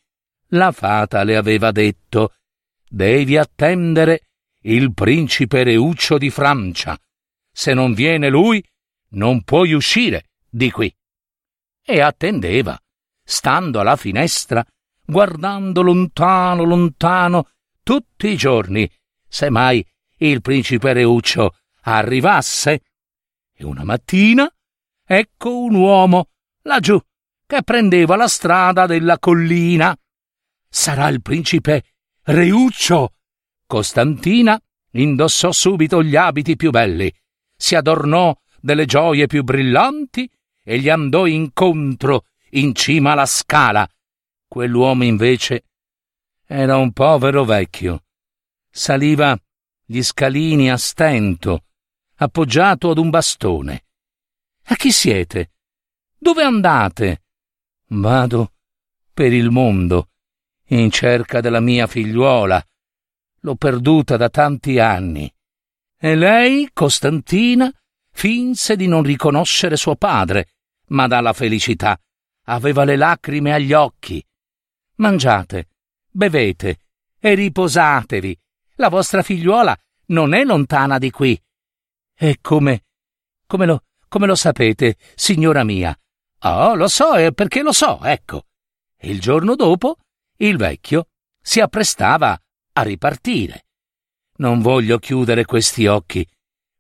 La 0.49 0.73
fata 0.73 1.23
le 1.25 1.37
aveva 1.37 1.73
detto 1.73 2.37
Devi 2.88 3.37
attendere 3.37 4.29
il 4.62 4.94
principe 4.94 5.62
Reuccio 5.62 6.16
di 6.16 6.31
Francia. 6.31 6.99
Se 7.53 7.75
non 7.75 7.92
viene 7.92 8.31
lui, 8.31 8.64
non 9.14 9.42
puoi 9.42 9.72
uscire 9.72 10.31
di 10.48 10.70
qui. 10.70 10.94
E 11.83 12.00
attendeva, 12.00 12.79
stando 13.22 13.81
alla 13.81 13.96
finestra, 13.96 14.64
guardando 15.05 15.83
lontano, 15.83 16.64
lontano 16.64 17.50
tutti 17.83 18.29
i 18.29 18.37
giorni, 18.37 18.90
se 19.29 19.50
mai 19.50 19.85
il 20.18 20.40
principe 20.40 20.92
Reuccio 20.92 21.57
arrivasse. 21.83 22.83
E 23.53 23.64
una 23.64 23.85
mattina 23.85 24.50
ecco 25.07 25.59
un 25.59 25.74
uomo 25.74 26.31
laggiù 26.62 26.98
che 27.46 27.62
prendeva 27.62 28.16
la 28.16 28.29
strada 28.29 28.87
della 28.87 29.18
collina. 29.18 29.96
Sarà 30.68 31.09
il 31.09 31.20
principe 31.20 31.85
Reuccio. 32.22 33.14
Costantina 33.66 34.59
indossò 34.92 35.53
subito 35.53 36.03
gli 36.03 36.16
abiti 36.16 36.57
più 36.57 36.70
belli, 36.70 37.12
si 37.57 37.74
adornò 37.74 38.35
delle 38.64 38.87
gioie 38.87 39.27
più 39.27 39.42
brillanti 39.42 40.27
e 40.62 40.79
gli 40.79 40.88
andò 40.88 41.27
incontro 41.27 42.24
in 42.53 42.74
cima 42.74 43.12
alla 43.12 43.27
scala. 43.27 43.87
Quell'uomo 44.48 45.05
invece 45.05 45.64
era 46.46 46.79
un 46.79 46.90
povero 46.92 47.44
vecchio. 47.44 48.05
Saliva 48.70 49.38
gli 49.85 50.03
scalini 50.03 50.70
a 50.70 50.79
stento, 50.79 51.64
appoggiato 52.14 52.88
ad 52.88 52.96
un 52.96 53.11
bastone. 53.11 53.85
A 54.64 54.77
chi 54.77 54.92
siete? 54.92 55.50
Dove 56.16 56.42
andate? 56.42 57.24
Vado 57.88 58.55
per 59.12 59.35
il 59.35 59.50
mondo 59.50 60.09
in 60.68 60.90
cerca 60.90 61.42
della 61.42 61.61
mia 61.61 61.87
figliuola. 61.87 62.66
L'ho 63.40 63.57
perduta 63.57 64.16
da 64.16 64.31
tanti 64.31 64.79
anni. 64.79 65.31
E 65.98 66.14
lei, 66.14 66.70
Costantina, 66.72 67.70
finse 68.14 68.77
di 68.77 68.87
non 68.87 69.03
riconoscere 69.03 69.77
suo 69.77 69.96
padre, 69.96 70.53
ma 70.88 71.07
dalla 71.07 71.33
felicità 71.33 71.98
aveva 72.44 72.85
le 72.85 72.96
lacrime 72.96 73.53
agli 73.53 73.72
occhi. 73.72 74.24
Mangiate, 74.96 75.68
bevete 76.11 76.79
e 77.18 77.35
riposatevi. 77.35 78.38
La 78.77 78.88
vostra 78.88 79.22
figliuola 79.22 79.77
non 80.07 80.33
è 80.33 80.44
lontana 80.44 80.98
di 80.98 81.11
qui. 81.11 81.40
E 82.16 82.38
come, 82.40 82.85
come 83.46 83.66
lo, 83.66 83.83
come 84.09 84.27
lo 84.27 84.37
sapete, 84.37 84.96
signora 85.14 85.64
mia? 85.64 85.96
Oh, 86.40 86.74
lo 86.74 86.88
so, 86.88 87.14
è 87.14 87.33
perché 87.33 87.62
lo 87.62 87.72
so, 87.72 88.03
ecco. 88.03 88.46
Il 89.00 89.20
giorno 89.20 89.57
dopo, 89.57 89.98
il 90.37 90.57
vecchio 90.57 91.09
si 91.40 91.61
apprestava 91.61 92.40
a 92.72 92.83
ripartire. 92.83 93.66
Non 94.37 94.61
voglio 94.61 94.98
chiudere 94.98 95.44
questi 95.44 95.87
occhi 95.87 96.27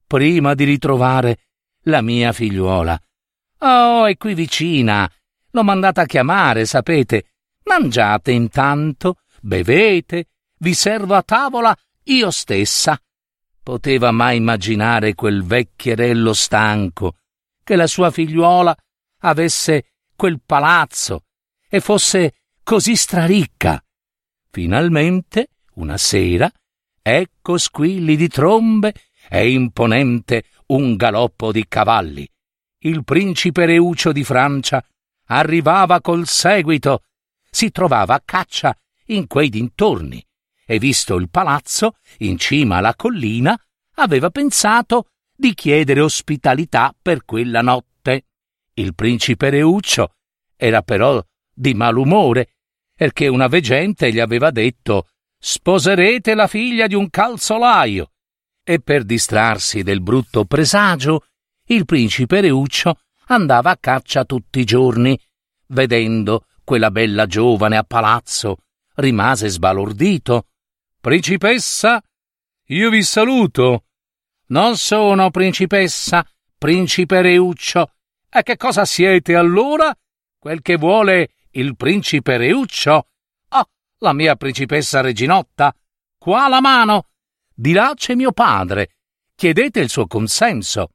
prima 0.06 0.54
di 0.54 0.64
ritrovare 0.64 1.38
la 1.84 2.00
mia 2.00 2.32
figliuola. 2.32 2.98
Oh, 3.58 4.06
è 4.06 4.16
qui 4.16 4.34
vicina. 4.34 5.10
L'ho 5.50 5.62
mandata 5.62 6.02
a 6.02 6.06
chiamare, 6.06 6.64
sapete. 6.66 7.24
Mangiate 7.64 8.30
intanto, 8.30 9.18
bevete, 9.40 10.26
vi 10.58 10.74
servo 10.74 11.14
a 11.14 11.22
tavola 11.22 11.76
io 12.04 12.30
stessa. 12.30 13.00
Poteva 13.62 14.10
mai 14.10 14.36
immaginare 14.36 15.14
quel 15.14 15.42
vecchierello 15.42 16.34
stanco 16.34 17.16
che 17.62 17.76
la 17.76 17.86
sua 17.86 18.10
figliuola 18.10 18.76
avesse 19.20 19.92
quel 20.14 20.40
palazzo 20.44 21.24
e 21.68 21.80
fosse 21.80 22.34
così 22.62 22.94
straricca. 22.94 23.82
Finalmente, 24.50 25.48
una 25.74 25.96
sera, 25.96 26.50
ecco 27.00 27.56
squilli 27.56 28.16
di 28.16 28.28
trombe 28.28 28.94
e 29.34 29.50
imponente 29.50 30.44
un 30.66 30.94
galoppo 30.94 31.50
di 31.50 31.66
cavalli. 31.66 32.28
Il 32.82 33.02
principe 33.02 33.66
Reuccio 33.66 34.12
di 34.12 34.22
Francia 34.22 34.80
arrivava 35.26 36.00
col 36.00 36.28
seguito, 36.28 37.02
si 37.50 37.72
trovava 37.72 38.14
a 38.14 38.22
caccia 38.24 38.78
in 39.06 39.26
quei 39.26 39.48
dintorni 39.48 40.24
e 40.64 40.78
visto 40.78 41.16
il 41.16 41.28
palazzo 41.30 41.96
in 42.18 42.38
cima 42.38 42.76
alla 42.76 42.94
collina, 42.94 43.60
aveva 43.96 44.30
pensato 44.30 45.08
di 45.34 45.52
chiedere 45.54 46.00
ospitalità 46.00 46.94
per 47.00 47.24
quella 47.24 47.60
notte. 47.60 48.26
Il 48.74 48.94
principe 48.94 49.50
Reuccio 49.50 50.14
era 50.54 50.82
però 50.82 51.20
di 51.52 51.74
malumore, 51.74 52.54
perché 52.94 53.26
una 53.26 53.48
veggente 53.48 54.12
gli 54.12 54.20
aveva 54.20 54.52
detto 54.52 55.08
sposerete 55.36 56.34
la 56.34 56.46
figlia 56.46 56.86
di 56.86 56.94
un 56.94 57.10
calzolaio. 57.10 58.10
E 58.64 58.80
per 58.80 59.04
distrarsi 59.04 59.82
del 59.82 60.00
brutto 60.00 60.46
presagio, 60.46 61.26
il 61.66 61.84
principe 61.84 62.40
Reuccio 62.40 62.98
andava 63.26 63.70
a 63.70 63.76
caccia 63.76 64.24
tutti 64.24 64.60
i 64.60 64.64
giorni. 64.64 65.18
Vedendo 65.66 66.46
quella 66.64 66.90
bella 66.90 67.26
giovane 67.26 67.76
a 67.76 67.84
palazzo, 67.84 68.58
rimase 68.94 69.48
sbalordito 69.48 70.46
Principessa, 71.04 72.02
io 72.68 72.88
vi 72.88 73.02
saluto. 73.02 73.84
Non 74.46 74.78
sono 74.78 75.30
principessa, 75.30 76.26
principe 76.56 77.20
Reuccio. 77.20 77.92
E 78.30 78.42
che 78.42 78.56
cosa 78.56 78.86
siete 78.86 79.34
allora? 79.34 79.94
Quel 80.38 80.62
che 80.62 80.78
vuole 80.78 81.32
il 81.50 81.76
principe 81.76 82.38
Reuccio? 82.38 83.08
Ah, 83.48 83.68
la 83.98 84.14
mia 84.14 84.34
principessa 84.36 85.02
Reginotta. 85.02 85.76
Qua 86.16 86.48
la 86.48 86.62
mano. 86.62 87.08
Di 87.54 87.72
là 87.72 87.92
c'è 87.94 88.14
mio 88.14 88.32
padre. 88.32 88.96
Chiedete 89.34 89.80
il 89.80 89.88
suo 89.88 90.06
consenso. 90.06 90.90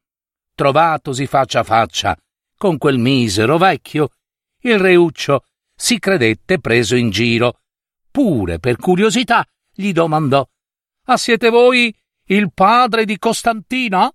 Trovatosi 0.54 1.26
faccia 1.26 1.60
a 1.60 1.64
faccia 1.64 2.18
con 2.60 2.78
quel 2.78 2.98
misero 2.98 3.58
vecchio, 3.58 4.10
il 4.64 4.78
Reuccio 4.78 5.46
si 5.74 5.98
credette 5.98 6.60
preso 6.60 6.98
in 6.98 7.10
giro. 7.10 7.62
Pure 8.12 8.60
per 8.60 8.76
curiosità 8.76 9.48
gli 9.74 9.94
domandò. 9.94 10.46
Ah, 11.06 11.16
siete 11.16 11.50
voi 11.50 11.96
il 12.26 12.52
padre 12.54 13.06
di 13.06 13.18
Costantina? 13.18 14.14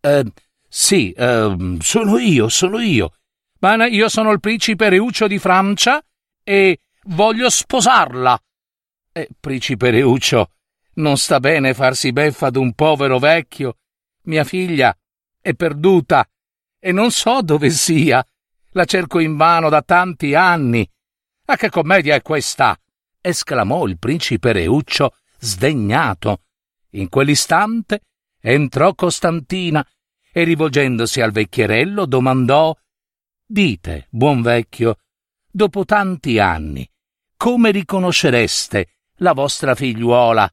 Eh, 0.00 0.32
sì, 0.66 1.12
eh, 1.12 1.76
sono 1.80 2.18
io, 2.18 2.48
sono 2.48 2.80
io. 2.80 3.12
Bene, 3.58 3.88
io 3.88 4.08
sono 4.08 4.30
il 4.30 4.40
principe 4.40 4.88
Reuccio 4.88 5.26
di 5.26 5.38
Francia 5.38 6.02
e 6.42 6.80
voglio 7.08 7.50
sposarla. 7.50 8.42
Eh, 9.12 9.28
principe 9.38 9.90
Reuccio, 9.90 10.52
non 10.96 11.16
sta 11.16 11.40
bene 11.40 11.74
farsi 11.74 12.12
beffa 12.12 12.50
d'un 12.50 12.72
povero 12.74 13.18
vecchio. 13.18 13.78
Mia 14.24 14.44
figlia 14.44 14.96
è 15.40 15.54
perduta 15.54 16.28
e 16.78 16.92
non 16.92 17.10
so 17.10 17.42
dove 17.42 17.70
sia. 17.70 18.24
La 18.70 18.84
cerco 18.84 19.18
invano 19.18 19.68
da 19.68 19.82
tanti 19.82 20.34
anni. 20.34 20.88
Ma 21.46 21.56
che 21.56 21.70
commedia 21.70 22.14
è 22.14 22.22
questa? 22.22 22.78
esclamò 23.20 23.86
il 23.86 23.98
principe 23.98 24.52
Reuccio 24.52 25.16
sdegnato. 25.38 26.42
In 26.90 27.08
quell'istante 27.08 28.00
entrò 28.40 28.94
Costantina 28.94 29.86
e 30.32 30.42
rivolgendosi 30.44 31.20
al 31.20 31.32
vecchierello 31.32 32.06
domandò 32.06 32.76
Dite, 33.46 34.06
buon 34.10 34.42
vecchio, 34.42 34.98
dopo 35.50 35.84
tanti 35.84 36.38
anni, 36.38 36.88
come 37.36 37.70
riconoscereste 37.70 38.88
la 39.18 39.32
vostra 39.32 39.74
figliuola? 39.74 40.50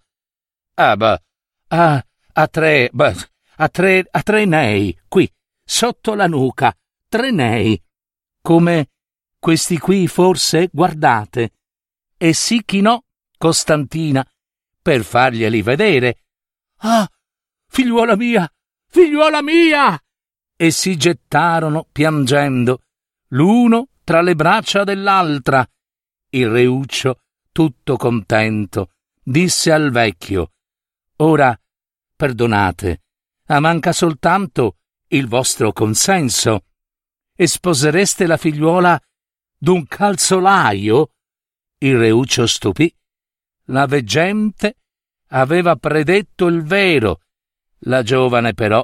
Ah, 0.84 0.96
beh, 0.96 1.22
ah, 1.67 2.04
a 2.34 2.48
tre, 2.48 2.89
a 3.58 3.70
tre, 3.70 4.04
a 4.10 4.22
tre 4.24 4.46
nei, 4.46 4.98
qui, 5.08 5.32
sotto 5.63 6.15
la 6.15 6.26
nuca, 6.26 6.76
tre 7.08 7.30
nei. 7.30 7.80
Come 8.41 8.89
questi 9.38 9.78
qui, 9.78 10.08
forse, 10.08 10.70
guardate 10.74 11.52
e 12.17 12.34
si 12.34 12.63
chinò 12.65 13.00
Costantina 13.38 14.26
per 14.82 15.04
farglieli 15.04 15.62
vedere. 15.62 16.24
Ah, 16.78 17.08
figliuola 17.67 18.15
mia, 18.15 18.52
figliuola 18.88 19.44
mia! 19.44 20.00
E 20.56 20.72
si 20.72 20.98
gettarono 20.98 21.88
piangendo, 21.91 22.82
l'uno 23.30 23.89
tra 24.04 24.22
le 24.22 24.36
braccia 24.36 24.84
dell'altra. 24.84 25.67
Il 26.30 26.50
reuccio, 26.50 27.20
tutto 27.52 27.98
contento, 27.98 28.94
disse 29.24 29.72
al 29.72 29.91
vecchio: 29.91 30.52
Ora, 31.22 31.56
perdonate, 32.16 33.04
ma 33.46 33.60
manca 33.60 33.94
soltanto 33.94 34.78
il 35.10 35.28
vostro 35.28 35.72
consenso. 35.72 36.66
E 37.36 37.46
sposereste 37.46 38.26
la 38.26 38.38
figliuola 38.38 39.00
d'un 39.56 39.86
calzolaio? 39.86 41.12
Il 41.78 41.98
Reuccio 41.98 42.48
stupì. 42.48 42.92
La 43.66 43.86
veggente 43.86 44.78
aveva 45.28 45.76
predetto 45.76 46.48
il 46.48 46.64
vero. 46.64 47.22
La 47.86 48.02
giovane 48.02 48.56
però 48.56 48.84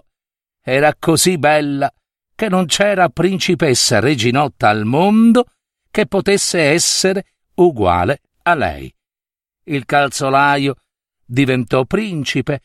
era 0.62 0.94
così 0.96 1.40
bella 1.40 1.92
che 2.36 2.50
non 2.50 2.68
c'era 2.68 3.10
principessa 3.10 4.00
reginotta 4.00 4.70
al 4.70 4.86
mondo 4.86 5.46
che 5.90 6.06
potesse 6.06 6.60
essere 6.60 7.34
uguale 7.56 8.22
a 8.44 8.54
lei. 8.54 8.94
Il 9.64 9.86
calzolaio 9.86 10.76
diventò 11.28 11.86
principe 11.86 12.62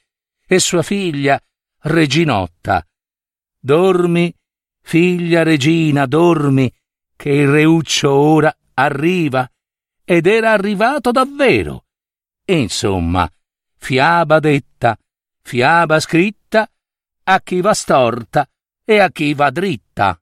e 0.46 0.58
sua 0.60 0.82
figlia 0.82 1.40
reginotta. 1.80 2.86
Dormi, 3.58 4.32
figlia 4.80 5.42
regina, 5.42 6.06
dormi, 6.06 6.72
che 7.16 7.30
il 7.30 7.48
reuccio 7.48 8.12
ora 8.12 8.56
arriva 8.74 9.50
ed 10.04 10.26
era 10.26 10.52
arrivato 10.52 11.10
davvero. 11.10 11.86
E 12.44 12.58
insomma, 12.58 13.28
fiaba 13.76 14.38
detta, 14.38 14.96
fiaba 15.42 16.00
scritta, 16.00 16.70
a 17.24 17.40
chi 17.40 17.60
va 17.60 17.74
storta 17.74 18.48
e 18.84 18.98
a 18.98 19.10
chi 19.10 19.34
va 19.34 19.50
dritta. 19.50 20.21